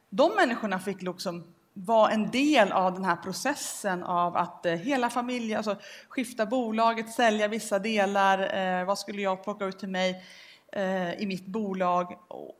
De 0.09 0.31
människorna 0.35 0.79
fick 0.79 1.01
liksom 1.01 1.43
vara 1.73 2.11
en 2.11 2.31
del 2.31 2.71
av 2.71 2.93
den 2.93 3.05
här 3.05 3.15
processen 3.15 4.03
av 4.03 4.37
att 4.37 4.65
eh, 4.65 4.73
hela 4.73 5.09
familjen, 5.09 5.57
alltså 5.57 5.75
skifta 6.09 6.45
bolaget, 6.45 7.09
sälja 7.11 7.47
vissa 7.47 7.79
delar, 7.79 8.57
eh, 8.57 8.85
vad 8.85 8.99
skulle 8.99 9.21
jag 9.21 9.43
plocka 9.43 9.65
ut 9.65 9.79
till 9.79 9.89
mig 9.89 10.23
eh, 10.71 11.13
i 11.13 11.25
mitt 11.25 11.45
bolag 11.45 12.19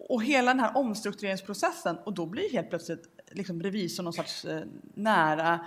och, 0.10 0.24
hela 0.24 0.52
den 0.54 0.60
här 0.60 0.78
omstruktureringsprocessen 0.78 1.98
och 1.98 2.14
då 2.14 2.26
blir 2.26 2.52
helt 2.52 2.70
plötsligt 2.70 3.04
liksom 3.32 3.64
revisorn 3.64 4.04
någon 4.04 4.14
sorts 4.14 4.46
nära 4.94 5.60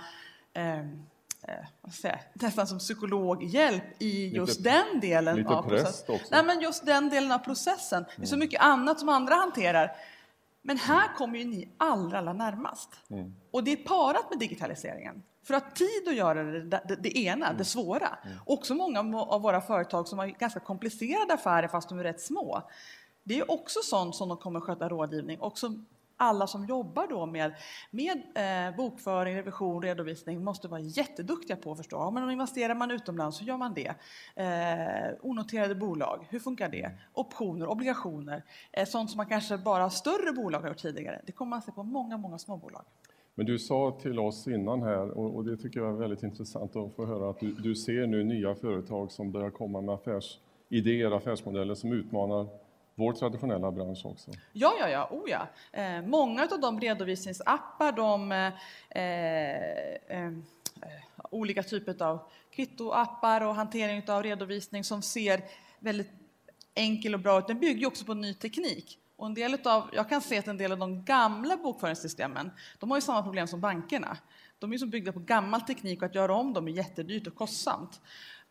eh, 0.53 0.79
eh, 0.79 1.91
säga, 1.91 2.19
nästan 2.33 2.67
som 2.67 2.79
psykologhjälp 2.79 3.83
i 4.01 4.27
just 4.27 4.57
Lite- 4.59 4.69
den 4.69 4.99
delen 4.99 5.47
av 5.47 5.69
processen. 5.69 6.15
också. 6.15 6.27
Nej, 6.31 6.43
men 6.43 6.61
just 6.61 6.85
den 6.85 7.09
delen 7.09 7.31
av 7.31 7.39
processen. 7.39 8.05
Det 8.15 8.21
är 8.21 8.27
så 8.27 8.37
mycket 8.37 8.61
annat 8.61 8.99
som 8.99 9.09
andra 9.09 9.35
hanterar. 9.35 9.95
Men 10.67 10.77
här 10.77 11.15
kommer 11.15 11.39
ju 11.39 11.45
ni 11.45 11.69
allra, 11.77 12.17
allra 12.17 12.33
närmast. 12.33 12.89
Och 13.51 13.63
det 13.63 13.71
är 13.71 13.75
parat 13.75 14.29
med 14.29 14.39
digitaliseringen. 14.39 15.23
För 15.43 15.53
att 15.53 15.75
tid 15.75 16.07
att 16.07 16.15
göra 16.15 16.43
det, 16.43 16.61
det, 16.61 16.95
det 16.95 17.17
ena, 17.17 17.53
det 17.53 17.65
svåra. 17.65 18.17
Också 18.45 18.75
många 18.75 18.99
av 19.19 19.41
våra 19.41 19.61
företag 19.61 20.07
som 20.07 20.19
har 20.19 20.27
ganska 20.27 20.59
komplicerade 20.59 21.33
affärer 21.33 21.67
fast 21.67 21.89
de 21.89 21.99
är 21.99 22.03
rätt 22.03 22.21
små. 22.21 22.69
Det 23.23 23.39
är 23.39 23.51
också 23.51 23.79
sånt 23.83 24.15
som 24.15 24.29
de 24.29 24.37
kommer 24.37 24.59
sköta 24.59 24.89
rådgivning 24.89 25.39
och 25.39 25.57
som 25.57 25.85
alla 26.17 26.47
som 26.47 26.65
jobbar 26.65 27.07
då 27.07 27.25
med, 27.25 27.53
med 27.91 28.21
eh, 28.35 28.75
bokföring, 28.77 29.35
revision, 29.35 29.81
redovisning 29.81 30.43
måste 30.43 30.67
vara 30.67 30.81
jätteduktiga 30.81 31.57
på 31.57 31.71
att 31.71 31.77
förstå. 31.77 31.95
Ja, 31.95 32.11
men 32.11 32.23
om 32.23 32.29
investerar 32.29 32.75
man 32.75 32.91
utomlands, 32.91 33.41
hur 33.41 33.45
gör 33.45 33.57
man 33.57 33.73
det? 33.73 33.93
Eh, 34.35 35.15
onoterade 35.21 35.75
bolag, 35.75 36.27
hur 36.29 36.39
funkar 36.39 36.69
det? 36.69 36.91
Optioner, 37.13 37.67
obligationer, 37.67 38.43
eh, 38.71 38.85
sånt 38.85 39.09
som 39.09 39.17
man 39.17 39.25
kanske 39.25 39.57
bara 39.57 39.89
större 39.89 40.31
bolag 40.31 40.59
har 40.59 40.67
gjort 40.67 40.77
tidigare. 40.77 41.21
Det 41.25 41.31
kommer 41.31 41.49
man 41.49 41.61
se 41.61 41.71
på 41.71 41.83
många, 41.83 42.17
många 42.17 42.37
småbolag. 42.37 42.83
Men 43.35 43.45
du 43.45 43.59
sa 43.59 43.97
till 44.01 44.19
oss 44.19 44.47
innan 44.47 44.81
här, 44.81 45.17
och, 45.17 45.35
och 45.35 45.45
det 45.45 45.57
tycker 45.57 45.79
jag 45.79 45.89
är 45.89 45.97
väldigt 45.97 46.23
intressant 46.23 46.75
att 46.75 46.95
få 46.95 47.05
höra, 47.05 47.29
att 47.29 47.39
du, 47.39 47.53
du 47.53 47.75
ser 47.75 48.07
nu 48.07 48.23
nya 48.23 48.55
företag 48.55 49.11
som 49.11 49.31
börjar 49.31 49.49
komma 49.49 49.81
med 49.81 49.95
affärsidéer, 49.95 51.11
affärsmodeller 51.11 51.75
som 51.75 51.91
utmanar 51.91 52.47
vår 52.97 53.13
traditionella 53.13 53.71
bransch 53.71 54.05
också. 54.05 54.31
Ja, 54.53 54.73
ja, 54.79 54.89
ja, 54.89 55.07
oh 55.11 55.29
ja. 55.29 55.47
Eh, 55.71 56.01
många 56.01 56.47
av 56.51 56.59
de 56.59 56.79
redovisningsappar, 56.79 57.91
de 57.91 58.31
eh, 58.31 58.53
eh, 59.03 60.25
eh 60.25 60.31
olika 61.29 61.63
typer 61.63 62.03
av 62.03 62.19
kvittoappar 62.51 63.41
och 63.41 63.55
hantering 63.55 64.09
av 64.09 64.23
redovisning 64.23 64.83
som 64.83 65.01
ser 65.01 65.41
väldigt 65.79 66.11
enkel 66.73 67.13
och 67.13 67.19
bra 67.19 67.39
ut, 67.39 67.47
den 67.47 67.59
bygger 67.59 67.87
också 67.87 68.05
på 68.05 68.13
ny 68.13 68.33
teknik. 68.33 68.99
Och 69.15 69.25
en 69.25 69.33
del 69.33 69.53
utav, 69.53 69.89
jag 69.93 70.09
kan 70.09 70.21
se 70.21 70.37
att 70.37 70.47
en 70.47 70.57
del 70.57 70.71
av 70.71 70.77
de 70.77 71.03
gamla 71.03 71.57
bokföringssystemen, 71.57 72.51
de 72.79 72.91
har 72.91 72.97
ju 72.97 73.01
samma 73.01 73.23
problem 73.23 73.47
som 73.47 73.61
bankerna. 73.61 74.17
De 74.59 74.73
är 74.73 74.77
som 74.77 74.89
byggda 74.89 75.11
på 75.11 75.19
gammal 75.19 75.61
teknik 75.61 76.01
och 76.01 76.05
att 76.05 76.15
göra 76.15 76.35
om 76.35 76.53
dem 76.53 76.67
är 76.67 76.71
jättedyrt 76.71 77.27
och 77.27 77.35
kostsamt. 77.35 78.01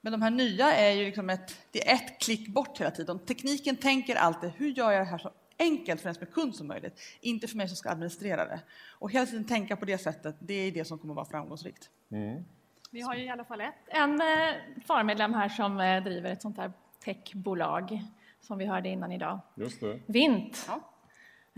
Men 0.06 0.12
de 0.12 0.22
här 0.22 0.30
nya 0.30 0.72
är 0.72 0.90
ju 0.90 1.04
liksom 1.04 1.30
ett, 1.30 1.56
det 1.70 1.88
är 1.88 1.94
ett 1.94 2.20
klick 2.20 2.48
bort 2.48 2.80
hela 2.80 2.90
tiden. 2.90 3.18
Tekniken 3.18 3.76
tänker 3.76 4.16
alltid, 4.16 4.50
hur 4.56 4.68
gör 4.68 4.92
jag 4.92 5.00
det 5.00 5.10
här 5.10 5.18
så 5.18 5.30
enkelt 5.58 6.00
för 6.00 6.08
den 6.08 6.14
som 6.14 6.22
är 6.26 6.30
kund 6.30 6.54
som 6.54 6.66
möjligt? 6.66 7.00
Inte 7.20 7.46
för 7.48 7.56
mig 7.56 7.68
som 7.68 7.76
ska 7.76 7.90
administrera 7.90 8.44
det. 8.44 8.60
Och 8.90 9.10
hela 9.10 9.26
tiden 9.26 9.44
tänka 9.44 9.76
på 9.76 9.84
det 9.84 9.98
sättet, 9.98 10.36
det 10.38 10.54
är 10.54 10.72
det 10.72 10.84
som 10.84 10.98
kommer 10.98 11.12
att 11.12 11.16
vara 11.16 11.26
framgångsrikt. 11.26 11.90
Vi 12.90 13.00
har 13.00 13.14
ju 13.14 13.24
i 13.24 13.28
alla 13.28 13.44
fall 13.44 13.60
ett, 13.60 13.74
en 13.86 14.20
eh, 14.20 14.54
FAR-medlem 14.86 15.34
här 15.34 15.48
som 15.48 15.80
eh, 15.80 16.02
driver 16.04 16.30
ett 16.30 16.42
sånt 16.42 16.56
här 16.56 16.72
techbolag 17.04 18.02
som 18.40 18.58
vi 18.58 18.66
hörde 18.66 18.88
innan 18.88 19.12
idag. 19.12 19.38
Just 19.54 19.80
det. 19.80 20.00
Vint. 20.06 20.68
Ja. 20.68 20.80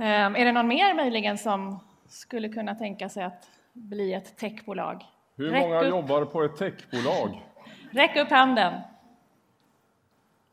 Eh, 0.04 0.40
är 0.40 0.44
det 0.44 0.52
någon 0.52 0.68
mer 0.68 0.94
möjligen 0.94 1.38
som 1.38 1.80
skulle 2.08 2.48
kunna 2.48 2.74
tänka 2.74 3.08
sig 3.08 3.24
att 3.24 3.50
bli 3.72 4.14
ett 4.14 4.36
techbolag? 4.36 5.04
Hur 5.36 5.50
Räck 5.50 5.62
många 5.62 5.80
upp- 5.80 5.88
jobbar 5.88 6.24
på 6.24 6.42
ett 6.42 6.56
techbolag? 6.56 7.42
Räck 7.90 8.16
upp 8.16 8.30
handen. 8.30 8.80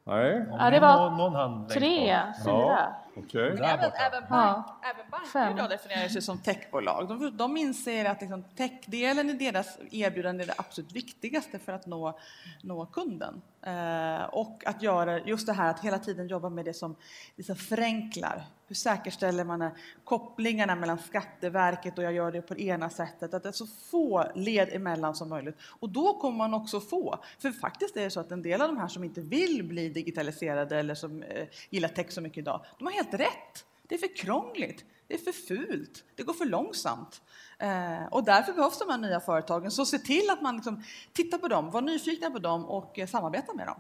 Nej, 0.04 0.46
Ja, 0.60 0.70
det 0.70 0.80
var 0.80 0.98
någon, 1.10 1.18
någon 1.18 1.36
hand 1.36 1.70
Tre, 1.70 2.22
fyra. 2.46 2.96
okej. 3.18 3.56
Där 3.56 3.64
Även, 3.64 3.92
även, 3.92 4.24
Ja. 4.30 4.30
bank, 4.30 4.66
även 4.96 5.10
banker 5.12 5.28
Fem. 5.28 5.54
idag 5.58 5.70
definierar 5.70 6.08
sig 6.08 6.22
som 6.22 6.38
techbolag. 6.38 7.08
De, 7.08 7.38
de 7.38 7.58
inser 7.58 8.06
att 8.06 8.22
liksom 8.22 8.44
techdelen 8.44 9.30
i 9.30 9.34
deras 9.34 9.78
erbjudande 9.92 10.44
är 10.44 10.48
det 10.48 10.54
absolut 10.58 10.92
viktigaste 10.92 11.60
för 11.60 11.72
att 11.74 11.86
nå, 11.86 12.20
nå 12.64 12.86
kunden. 12.86 13.42
Eh, 13.66 14.24
och 14.24 14.64
att 14.66 14.82
göra 14.82 15.20
just 15.20 15.48
det 15.48 15.54
här 15.54 15.70
att 15.70 15.80
hela 15.80 16.00
tiden 16.00 16.28
jobba 16.28 16.50
med 16.50 16.66
det 16.66 16.74
som, 16.74 16.96
liksom 17.36 17.56
förenklar. 17.56 18.44
Hur 18.68 18.76
säkerställer 18.76 19.44
man 19.44 19.70
kopplingarna 20.04 20.76
mellan 20.76 20.98
Skatteverket 20.98 21.98
och 21.98 22.04
jag 22.04 22.14
gör 22.14 22.32
det 22.32 22.42
på 22.42 22.54
det 22.54 22.62
ena 22.62 22.90
sättet? 22.90 23.34
Att 23.34 23.44
det 23.44 23.50
är 23.50 23.54
så 23.54 23.68
få 23.68 24.26
led 24.36 24.70
emellan 24.72 25.16
som 25.16 25.30
möjligt. 25.30 25.56
Och 25.62 25.90
då 25.90 26.20
kommer 26.20 26.38
man 26.38 26.54
också 26.54 26.80
få, 26.80 27.20
för 27.40 27.52
faktiskt 27.52 27.98
är 27.98 28.02
det 28.02 28.10
så 28.10 28.20
att 28.20 28.32
en 28.32 28.42
del 28.42 28.62
av 28.62 28.68
de 28.68 28.78
här 28.78 28.88
som 28.88 29.04
inte 29.04 29.22
vill 29.22 29.64
bli 29.64 29.90
digitaliserade 29.90 30.80
eller 30.80 30.96
som 30.96 31.24
eh, 31.24 31.48
gillar 31.70 31.90
tech 31.90 32.12
så 32.12 32.22
mycket 32.22 32.38
idag, 32.38 32.66
de 32.78 32.86
har 32.86 32.94
helt 32.94 33.14
rätt. 33.14 33.66
Det 33.90 33.96
är 33.96 34.00
för 34.00 34.16
krångligt, 34.18 34.86
det 35.08 35.14
är 35.14 35.18
för 35.18 35.32
fult, 35.32 36.04
det 36.16 36.24
går 36.24 36.34
för 36.34 36.46
långsamt. 36.46 37.22
Eh, 37.60 38.06
och 38.12 38.24
därför 38.24 38.54
behövs 38.54 38.80
de 38.80 38.90
här 38.90 38.98
nya 38.98 39.20
företagen. 39.20 39.72
Så 39.72 39.86
se 39.86 39.98
till 39.98 40.30
att 40.30 40.42
man 40.42 40.56
liksom 40.56 40.84
tittar 41.14 41.38
på 41.38 41.48
dem, 41.48 41.72
var 41.72 41.82
nyfikna 41.82 42.30
på 42.32 42.40
dem 42.40 42.66
och 42.66 43.00
eh, 43.00 43.08
samarbeta 43.08 43.54
med 43.54 43.68
dem. 43.68 43.80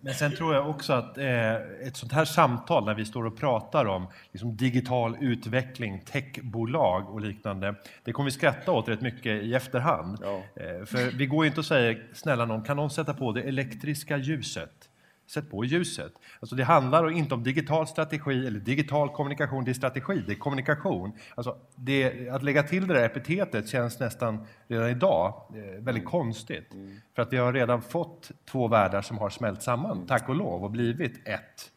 Men- 0.00 0.14
sen 0.14 0.36
tror 0.36 0.54
jag 0.54 0.70
också 0.70 0.92
att 0.92 1.18
eh, 1.18 1.54
ett 1.54 1.96
sånt 1.96 2.12
här 2.12 2.24
samtal 2.24 2.84
när 2.84 2.94
vi 2.94 3.04
står 3.04 3.26
och 3.26 3.36
pratar 3.36 3.84
om 3.84 4.06
liksom, 4.32 4.56
digital 4.56 5.16
utveckling, 5.20 6.00
techbolag 6.04 7.10
och 7.10 7.20
liknande, 7.20 7.74
det 8.04 8.12
kommer 8.12 8.24
vi 8.30 8.30
skratta 8.30 8.72
åt 8.72 8.88
rätt 8.88 9.00
mycket 9.00 9.42
i 9.42 9.54
efterhand. 9.54 10.18
Ja. 10.22 10.36
Eh, 10.36 10.84
för 10.84 11.18
vi 11.18 11.26
går 11.26 11.44
ju 11.44 11.48
inte 11.48 11.60
och 11.60 11.66
säger, 11.66 12.10
snälla 12.14 12.44
någon, 12.44 12.62
kan 12.62 12.76
någon 12.76 12.90
sätta 12.90 13.14
på 13.14 13.32
det 13.32 13.42
elektriska 13.42 14.16
ljuset? 14.16 14.85
Sätt 15.26 15.50
på 15.50 15.64
ljuset. 15.64 16.12
Alltså 16.40 16.56
det 16.56 16.64
handlar 16.64 17.10
inte 17.10 17.34
om 17.34 17.42
digital 17.42 17.86
strategi 17.86 18.46
eller 18.46 18.60
digital 18.60 19.08
kommunikation, 19.10 19.64
det 19.64 19.70
är 19.70 19.74
strategi, 19.74 20.24
det 20.26 20.32
är 20.32 20.36
kommunikation. 20.36 21.12
Alltså 21.34 21.56
det, 21.74 22.28
att 22.28 22.42
lägga 22.42 22.62
till 22.62 22.86
det 22.86 22.94
där 22.94 23.04
epitetet 23.04 23.68
känns 23.68 24.00
nästan 24.00 24.46
redan 24.68 24.90
idag 24.90 25.42
eh, 25.54 25.82
väldigt 25.82 26.04
konstigt. 26.04 26.68
För 27.14 27.22
att 27.22 27.32
vi 27.32 27.36
har 27.36 27.52
redan 27.52 27.82
fått 27.82 28.30
två 28.50 28.68
världar 28.68 29.02
som 29.02 29.18
har 29.18 29.30
smält 29.30 29.62
samman, 29.62 30.06
tack 30.06 30.28
och 30.28 30.34
lov, 30.34 30.64
och 30.64 30.70
blivit 30.70 31.28
ett. 31.28 31.70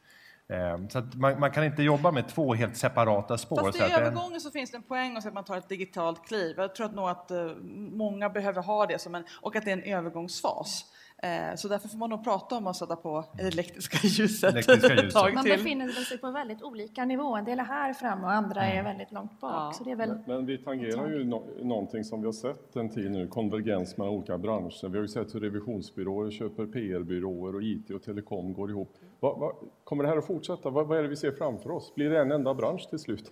Eh, 0.49 0.87
Så 0.89 0.99
att 0.99 1.15
man, 1.15 1.39
man 1.39 1.51
kan 1.51 1.63
inte 1.63 1.83
jobba 1.83 2.11
med 2.11 2.27
två 2.27 2.53
helt 2.53 2.77
separata 2.77 3.37
spår. 3.37 3.57
Fast 3.63 3.77
så 3.77 3.83
i 3.85 3.91
en- 3.91 4.01
övergången 4.01 4.41
så 4.41 4.51
finns 4.51 4.71
det 4.71 4.77
en 4.77 4.83
poäng 4.83 5.17
att 5.17 5.23
säga 5.23 5.29
att 5.29 5.33
man 5.35 5.43
tar 5.43 5.57
ett 5.57 5.69
digitalt 5.69 6.27
kliv. 6.27 6.55
Jag 6.57 6.75
tror 6.75 6.85
att 6.85 6.95
nog 6.95 7.09
att 7.09 7.31
eh, 7.31 7.45
många 7.91 8.29
behöver 8.29 8.61
ha 8.61 8.85
det 8.85 9.01
som 9.01 9.15
en, 9.15 9.23
och 9.41 9.55
att 9.55 9.65
det 9.65 9.71
är 9.71 9.77
en 9.77 9.83
övergångsfas. 9.97 10.85
Eh, 11.23 11.55
Så 11.55 11.67
därför 11.67 11.87
får 11.89 11.97
man 11.97 12.09
nog 12.09 12.23
prata 12.23 12.57
om 12.57 12.67
att 12.67 12.75
sätta 12.75 12.95
på 12.95 13.25
det 13.37 13.43
elektriska 13.43 13.97
ljuset 14.07 14.53
Elektriska 14.53 14.95
ljuset. 15.03 15.33
Man 15.35 15.43
befinner 15.43 15.87
sig 15.87 16.17
på 16.17 16.31
väldigt 16.31 16.63
olika 16.63 17.05
nivå. 17.05 17.35
En 17.35 17.45
del 17.45 17.59
är 17.59 17.63
här 17.63 17.93
framme 17.93 18.23
och 18.25 18.31
andra 18.31 18.61
är 18.61 18.83
väldigt 18.83 19.11
långt 19.11 19.39
bak. 19.39 19.51
Ja. 19.53 19.71
Så 19.77 19.83
det 19.83 19.91
är 19.91 19.95
väl... 19.95 20.09
Men, 20.09 20.23
men 20.27 20.45
vi 20.45 20.57
tangerar 20.57 21.09
ju 21.09 21.23
no 21.23 21.43
någonting 21.63 22.03
som 22.03 22.19
vi 22.21 22.25
har 22.25 22.33
sett 22.33 22.75
en 22.75 22.89
tid 22.89 23.11
nu, 23.11 23.27
konvergens 23.27 23.97
mellan 23.97 24.13
olika 24.13 24.37
branscher. 24.37 24.87
Vi 24.87 24.97
har 24.97 25.01
ju 25.01 25.07
sett 25.07 25.35
hur 25.35 25.39
revisionsbyråer 25.39 26.31
köper 26.31 26.65
PR-byråer 26.65 27.55
och 27.55 27.63
IT 27.63 27.89
och 27.91 28.03
telekom 28.03 28.53
går 28.53 28.69
ihop. 28.69 28.95
Va, 29.19 29.35
va, 29.39 29.51
kommer 29.83 30.03
det 30.03 30.09
här 30.09 30.17
att 30.17 30.27
fortsätta? 30.27 30.69
Va, 30.69 30.83
vad 30.83 30.97
är 30.97 31.03
det 31.03 31.09
vi 31.09 31.15
ser 31.15 31.31
framför 31.31 31.71
oss? 31.71 31.95
Blir 31.95 32.09
det 32.09 32.19
en 32.21 32.31
enda 32.31 32.53
bransch 32.53 32.89
till 32.89 32.99
slut? 32.99 33.31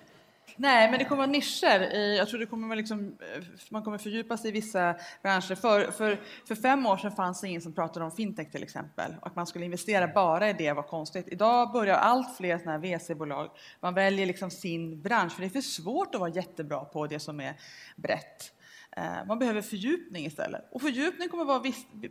Nej, 0.56 0.90
men 0.90 1.00
det 1.00 1.06
kommer 1.06 1.18
vara 1.18 1.32
nischer. 1.32 1.96
Jag 2.18 2.30
tror 2.30 2.40
det 2.40 2.46
kommer 2.46 2.68
vara 2.68 2.76
liksom, 2.76 3.18
eh, 3.36 3.44
man 3.70 3.84
kommer 3.84 3.98
fördjupa 3.98 4.38
sig 4.38 4.50
i 4.50 4.52
vissa 4.52 4.96
branscher. 5.22 5.56
För, 5.56 5.92
för, 5.92 6.22
för 6.48 6.56
fem 6.56 6.86
år 6.86 6.98
sedan 6.98 7.12
fanns 7.12 7.42
det 7.42 7.48
ingen 7.48 7.62
som 7.62 7.74
pratade 7.74 8.06
om 8.06 8.12
fintech 8.12 8.52
till 8.52 8.64
exempel 8.64 9.16
och 9.22 9.28
att 9.28 9.36
man 9.36 9.48
skulle 9.48 9.66
investera 9.66 10.08
bara 10.08 10.50
i 10.50 10.54
det 10.54 10.74
var 10.74 10.84
konstigt. 10.84 11.28
Idag 11.28 11.72
börjar 11.72 11.96
allt 11.96 12.38
fler 12.38 12.58
sådana 12.58 12.72
här 12.72 12.98
VC-bolag. 12.98 13.50
Man 13.80 13.94
väljer 13.94 14.26
liksom 14.26 14.52
sin 14.52 15.02
bransch 15.02 15.34
för 15.34 15.42
det 15.42 15.48
är 15.48 15.50
för 15.50 15.62
svårt 15.62 16.16
att 16.16 16.22
vara 16.22 16.32
jättebra 16.32 16.86
på 16.86 17.08
det 17.08 17.20
som 17.20 17.40
är 17.40 17.54
brett. 17.96 18.54
Eh, 18.98 19.26
man 19.28 19.40
behöver 19.40 19.62
fördjupning 19.62 20.26
istället. 20.26 20.62
Och 20.72 20.82
fördjupning 20.82 21.30
kommer 21.30 21.46
vara 21.46 21.64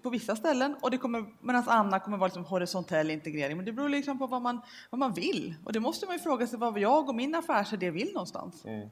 på 0.03 0.11
vissa 0.11 0.37
ställen 0.37 0.77
och 0.81 0.91
det 0.91 0.99
kommer, 0.99 1.25
medan 1.41 1.69
andra 1.69 2.01
kommer 2.01 2.17
vara 2.17 2.27
liksom 2.27 2.45
horisontell 2.45 3.11
integrering. 3.11 3.57
Men 3.57 3.67
det 3.67 3.73
beror 3.73 3.89
liksom 3.89 4.19
på 4.19 4.27
vad 4.27 4.43
man, 4.43 4.61
vad 4.91 4.99
man 4.99 5.13
vill. 5.13 5.55
Och 5.65 5.73
det 5.73 5.81
måste 5.81 6.07
man 6.07 6.15
ju 6.15 6.19
fråga 6.23 6.47
sig 6.47 6.59
vad 6.59 6.79
jag 6.79 7.09
och 7.09 7.15
min 7.15 7.35
affärsidé 7.35 7.91
vill 7.91 8.13
någonstans. 8.13 8.65
Mm. 8.65 8.89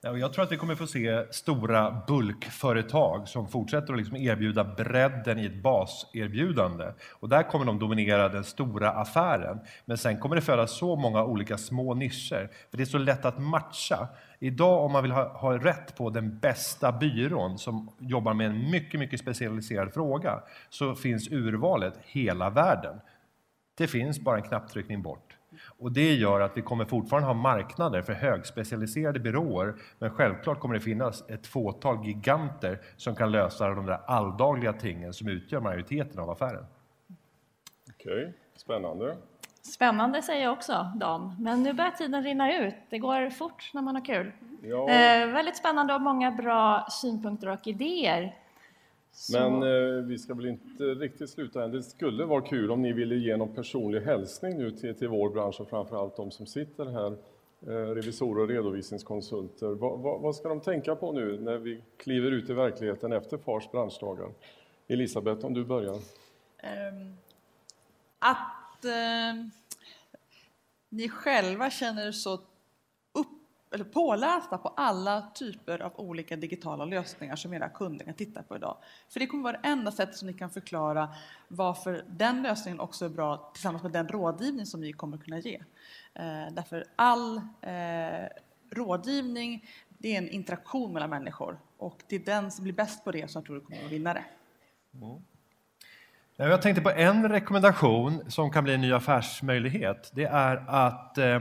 Jag 0.00 0.32
tror 0.32 0.44
att 0.44 0.52
vi 0.52 0.56
kommer 0.56 0.74
få 0.74 0.86
se 0.86 1.32
stora 1.32 2.02
bulkföretag 2.06 3.28
som 3.28 3.48
fortsätter 3.48 3.92
att 3.92 3.98
liksom 3.98 4.16
erbjuda 4.16 4.64
bredden 4.64 5.38
i 5.38 5.46
ett 5.46 5.62
baserbjudande. 5.62 6.92
Och 7.12 7.28
där 7.28 7.42
kommer 7.42 7.66
de 7.66 7.78
dominera 7.78 8.28
den 8.28 8.44
stora 8.44 8.90
affären. 8.90 9.60
Men 9.84 9.98
sen 9.98 10.20
kommer 10.20 10.36
det 10.36 10.42
födas 10.42 10.78
så 10.78 10.96
många 10.96 11.24
olika 11.24 11.58
små 11.58 11.94
nischer, 11.94 12.50
för 12.70 12.76
det 12.76 12.82
är 12.82 12.84
så 12.84 12.98
lätt 12.98 13.24
att 13.24 13.38
matcha. 13.38 14.08
Idag 14.38 14.84
om 14.84 14.92
man 14.92 15.02
vill 15.02 15.12
ha, 15.12 15.38
ha 15.38 15.58
rätt 15.58 15.96
på 15.96 16.10
den 16.10 16.38
bästa 16.38 16.92
byrån 16.92 17.58
som 17.58 17.90
jobbar 17.98 18.34
med 18.34 18.46
en 18.46 18.70
mycket, 18.70 19.00
mycket 19.00 19.20
specialiserad 19.20 19.92
fråga, 19.92 20.42
så 20.70 20.94
finns 20.94 21.32
urvalet 21.32 21.94
hela 22.02 22.50
världen. 22.50 23.00
Det 23.74 23.86
finns 23.86 24.20
bara 24.20 24.36
en 24.36 24.42
knapptryckning 24.42 25.02
bort. 25.02 25.36
Och 25.78 25.92
det 25.92 26.14
gör 26.14 26.40
att 26.40 26.56
vi 26.56 26.62
kommer 26.62 26.84
fortfarande 26.84 27.26
ha 27.26 27.34
marknader 27.34 28.02
för 28.02 28.12
högspecialiserade 28.12 29.20
byråer, 29.20 29.74
men 29.98 30.10
självklart 30.10 30.60
kommer 30.60 30.74
det 30.74 30.80
finnas 30.80 31.24
ett 31.28 31.46
fåtal 31.46 32.06
giganter 32.06 32.80
som 32.96 33.16
kan 33.16 33.32
lösa 33.32 33.68
de 33.68 33.86
där 33.86 34.00
alldagliga 34.06 34.72
tingen 34.72 35.12
som 35.12 35.28
utgör 35.28 35.60
majoriteten 35.60 36.20
av 36.20 36.30
affären. 36.30 36.66
Okej, 37.90 38.12
okay. 38.12 38.32
spännande. 38.56 39.16
Spännande 39.72 40.22
säger 40.22 40.44
jag 40.44 40.52
också, 40.52 40.90
Dan. 40.96 41.36
Men 41.40 41.62
nu 41.62 41.72
börjar 41.72 41.90
tiden 41.90 42.22
rinna 42.22 42.66
ut. 42.66 42.74
Det 42.90 42.98
går 42.98 43.30
fort 43.30 43.70
när 43.74 43.82
man 43.82 43.94
har 43.94 44.04
kul. 44.04 44.32
Ja. 44.62 44.90
Eh, 44.90 45.28
väldigt 45.32 45.56
spännande 45.56 45.94
och 45.94 46.00
många 46.00 46.30
bra 46.30 46.86
synpunkter 46.90 47.48
och 47.48 47.66
idéer. 47.66 48.34
Så... 49.12 49.50
Men 49.50 49.62
eh, 49.62 50.04
vi 50.04 50.18
ska 50.18 50.34
väl 50.34 50.46
inte 50.46 50.84
riktigt 50.84 51.30
sluta 51.30 51.64
än. 51.64 51.72
Det 51.72 51.82
skulle 51.82 52.24
vara 52.24 52.40
kul 52.40 52.70
om 52.70 52.82
ni 52.82 52.92
ville 52.92 53.14
ge 53.14 53.36
någon 53.36 53.54
personlig 53.54 54.00
hälsning 54.00 54.58
nu 54.58 54.70
till, 54.70 54.94
till 54.94 55.08
vår 55.08 55.30
bransch 55.30 55.60
och 55.60 55.68
framförallt 55.68 56.16
de 56.16 56.30
som 56.30 56.46
sitter 56.46 56.84
här, 56.84 57.16
eh, 57.66 57.94
revisorer 57.94 58.42
och 58.42 58.48
redovisningskonsulter. 58.48 59.66
Va, 59.66 59.96
va, 59.96 60.18
vad 60.18 60.36
ska 60.36 60.48
de 60.48 60.60
tänka 60.60 60.96
på 60.96 61.12
nu 61.12 61.40
när 61.40 61.58
vi 61.58 61.82
kliver 61.96 62.30
ut 62.30 62.50
i 62.50 62.52
verkligheten 62.52 63.12
efter 63.12 63.38
FARs 63.38 63.70
branschdagar? 63.70 64.28
Elisabeth, 64.88 65.46
om 65.46 65.54
du 65.54 65.64
börjar. 65.64 65.94
Um, 65.94 67.16
att 68.18 68.65
uh, 68.84 69.46
ni 70.88 71.08
själva 71.08 71.70
känner 71.70 72.06
er 72.06 72.12
så 72.12 72.40
eller 73.76 73.84
pålästa 73.84 74.58
på 74.58 74.68
alla 74.68 75.30
typer 75.34 75.82
av 75.82 75.92
olika 75.96 76.36
digitala 76.36 76.84
lösningar 76.84 77.36
som 77.36 77.54
era 77.54 77.68
kunder 77.68 78.04
kan 78.04 78.14
titta 78.14 78.42
på 78.42 78.56
idag. 78.56 78.76
För 79.08 79.20
det 79.20 79.26
kommer 79.26 79.42
vara 79.42 79.60
det 79.62 79.68
enda 79.68 79.92
sättet 79.92 80.16
som 80.16 80.26
ni 80.26 80.34
kan 80.34 80.50
förklara 80.50 81.08
varför 81.48 82.04
den 82.08 82.42
lösningen 82.42 82.80
också 82.80 83.04
är 83.04 83.08
bra 83.08 83.50
tillsammans 83.54 83.82
med 83.82 83.92
den 83.92 84.08
rådgivning 84.08 84.66
som 84.66 84.80
ni 84.80 84.92
kommer 84.92 85.18
kunna 85.18 85.38
ge. 85.38 85.54
Eh, 86.14 86.52
därför 86.52 86.84
all 86.96 87.36
eh, 87.60 88.28
rådgivning, 88.70 89.70
det 89.88 90.14
är 90.14 90.18
en 90.18 90.28
interaktion 90.28 90.92
mellan 90.92 91.10
människor 91.10 91.58
och 91.76 92.02
det 92.08 92.16
är 92.16 92.20
den 92.20 92.50
som 92.50 92.64
blir 92.64 92.74
bäst 92.74 93.04
på 93.04 93.12
det 93.12 93.30
som 93.30 93.40
jag 93.40 93.46
tror 93.46 93.60
kommer 93.60 93.84
att 93.84 93.92
vinna 93.92 94.14
det. 94.14 94.24
Mm. 94.94 95.22
Jag 96.36 96.62
tänkte 96.62 96.82
på 96.82 96.90
en 96.90 97.28
rekommendation 97.28 98.30
som 98.30 98.50
kan 98.50 98.64
bli 98.64 98.74
en 98.74 98.80
ny 98.80 98.92
affärsmöjlighet. 98.92 100.10
Det 100.14 100.24
är 100.24 100.64
att 100.66 101.18
eh, 101.18 101.40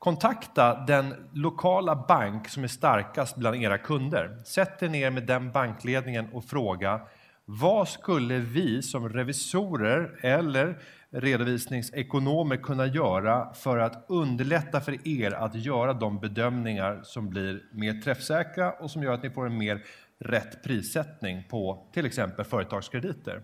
Kontakta 0.00 0.84
den 0.86 1.14
lokala 1.32 2.04
bank 2.08 2.48
som 2.48 2.64
är 2.64 2.68
starkast 2.68 3.36
bland 3.36 3.56
era 3.56 3.78
kunder. 3.78 4.38
Sätt 4.44 4.82
er 4.82 4.88
ner 4.88 5.10
med 5.10 5.26
den 5.26 5.52
bankledningen 5.52 6.28
och 6.32 6.44
fråga 6.44 7.00
vad 7.44 7.88
skulle 7.88 8.38
vi 8.38 8.82
som 8.82 9.08
revisorer 9.08 10.18
eller 10.22 10.78
redovisningsekonomer 11.10 12.56
kunna 12.56 12.86
göra 12.86 13.54
för 13.54 13.78
att 13.78 14.04
underlätta 14.08 14.80
för 14.80 15.08
er 15.08 15.30
att 15.30 15.54
göra 15.54 15.92
de 15.92 16.20
bedömningar 16.20 17.00
som 17.02 17.30
blir 17.30 17.62
mer 17.72 18.00
träffsäkra 18.00 18.72
och 18.72 18.90
som 18.90 19.02
gör 19.02 19.12
att 19.12 19.22
ni 19.22 19.30
får 19.30 19.46
en 19.46 19.58
mer 19.58 19.84
rätt 20.18 20.62
prissättning 20.64 21.44
på 21.50 21.86
till 21.92 22.06
exempel 22.06 22.44
företagskrediter. 22.44 23.42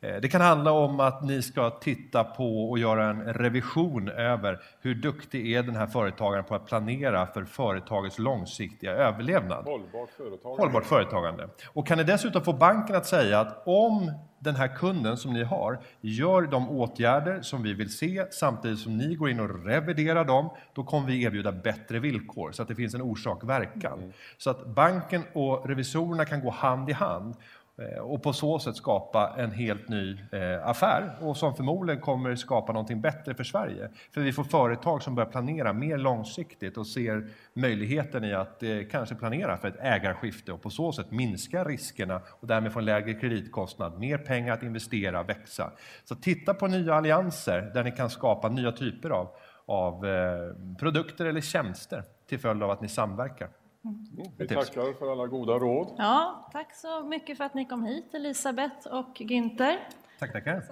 Eh, 0.00 0.16
det 0.22 0.28
kan 0.28 0.40
handla 0.40 0.72
om 0.72 1.00
att 1.00 1.22
ni 1.22 1.42
ska 1.42 1.70
titta 1.70 2.24
på 2.24 2.70
och 2.70 2.78
göra 2.78 3.04
en 3.04 3.34
revision 3.34 4.08
över 4.08 4.60
hur 4.80 4.94
duktig 4.94 5.52
är 5.52 5.62
den 5.62 5.76
här 5.76 5.86
företagaren 5.86 6.44
på 6.44 6.54
att 6.54 6.66
planera 6.66 7.26
för 7.26 7.44
företagets 7.44 8.18
långsiktiga 8.18 8.92
överlevnad. 8.92 9.64
Hållbart 9.64 10.10
företagande. 10.10 10.62
Hållbart 10.62 10.84
företagande. 10.84 11.48
Och 11.66 11.86
kan 11.86 11.98
ni 11.98 12.04
dessutom 12.04 12.42
få 12.42 12.52
banken 12.52 12.96
att 12.96 13.06
säga 13.06 13.40
att 13.40 13.62
om 13.66 14.12
den 14.38 14.56
här 14.56 14.76
kunden 14.76 15.16
som 15.16 15.32
ni 15.32 15.44
har 15.44 15.78
gör 16.00 16.42
de 16.42 16.70
åtgärder 16.70 17.40
som 17.40 17.62
vi 17.62 17.74
vill 17.74 17.96
se 17.96 18.24
samtidigt 18.30 18.78
som 18.78 18.96
ni 18.96 19.14
går 19.14 19.30
in 19.30 19.40
och 19.40 19.64
reviderar 19.64 20.24
dem, 20.24 20.50
då 20.72 20.84
kommer 20.84 21.06
vi 21.06 21.22
erbjuda 21.22 21.52
bättre 21.52 21.98
villkor 21.98 22.52
så 22.52 22.62
att 22.62 22.68
det 22.68 22.74
finns 22.74 22.94
en 22.94 23.02
orsak-verkan. 23.02 23.98
Mm. 23.98 24.12
Så 24.38 24.50
att 24.50 24.66
banken 24.66 25.22
och 25.32 25.68
revisorerna 25.68 26.24
kan 26.24 26.40
gå 26.40 26.50
hand 26.50 26.90
i 26.90 26.92
hand 26.92 27.36
Eh, 27.78 27.98
och 27.98 28.22
på 28.22 28.32
så 28.32 28.58
sätt 28.58 28.76
skapa 28.76 29.34
en 29.36 29.50
helt 29.50 29.88
ny 29.88 30.18
eh, 30.32 30.68
affär 30.68 31.16
och 31.20 31.36
som 31.36 31.54
förmodligen 31.54 32.02
kommer 32.02 32.36
skapa 32.36 32.72
någonting 32.72 33.00
bättre 33.00 33.34
för 33.34 33.44
Sverige. 33.44 33.90
För 34.14 34.20
vi 34.20 34.32
får 34.32 34.44
företag 34.44 35.02
som 35.02 35.14
börjar 35.14 35.30
planera 35.30 35.72
mer 35.72 35.98
långsiktigt 35.98 36.76
och 36.76 36.86
ser 36.86 37.28
möjligheten 37.52 38.24
i 38.24 38.34
att 38.34 38.62
eh, 38.62 38.78
kanske 38.90 39.14
planera 39.14 39.56
för 39.56 39.68
ett 39.68 39.80
ägarskifte 39.80 40.52
och 40.52 40.62
på 40.62 40.70
så 40.70 40.92
sätt 40.92 41.10
minska 41.10 41.64
riskerna 41.64 42.20
och 42.28 42.46
därmed 42.46 42.72
få 42.72 42.78
en 42.78 42.84
lägre 42.84 43.14
kreditkostnad, 43.14 43.98
mer 43.98 44.18
pengar 44.18 44.52
att 44.52 44.62
investera, 44.62 45.22
växa. 45.22 45.72
Så 46.04 46.14
titta 46.14 46.54
på 46.54 46.66
nya 46.66 46.94
allianser 46.94 47.70
där 47.74 47.84
ni 47.84 47.90
kan 47.90 48.10
skapa 48.10 48.48
nya 48.48 48.72
typer 48.72 49.10
av, 49.10 49.28
av 49.66 50.06
eh, 50.06 50.54
produkter 50.78 51.26
eller 51.26 51.40
tjänster 51.40 52.04
till 52.28 52.38
följd 52.38 52.62
av 52.62 52.70
att 52.70 52.80
ni 52.80 52.88
samverkar. 52.88 53.48
Mm. 53.84 54.32
Vi 54.38 54.48
tackar 54.48 54.98
för 54.98 55.12
alla 55.12 55.26
goda 55.26 55.52
råd. 55.52 55.94
Ja, 55.98 56.48
tack 56.52 56.74
så 56.74 57.02
mycket 57.02 57.36
för 57.36 57.44
att 57.44 57.54
ni 57.54 57.64
kom 57.64 57.84
hit, 57.84 58.14
Elisabeth 58.14 58.86
och 58.86 59.16
Günther. 59.16 59.78
Tack, 60.18 60.32
tackar. 60.32 60.62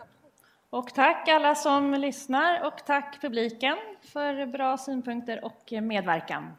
Och 0.71 0.95
tack 0.95 1.29
alla 1.29 1.55
som 1.55 1.95
lyssnar 1.95 2.67
och 2.67 2.85
tack 2.87 3.21
publiken 3.21 3.77
för 4.03 4.47
bra 4.47 4.77
synpunkter 4.77 5.45
och 5.45 5.73
medverkan. 5.83 6.53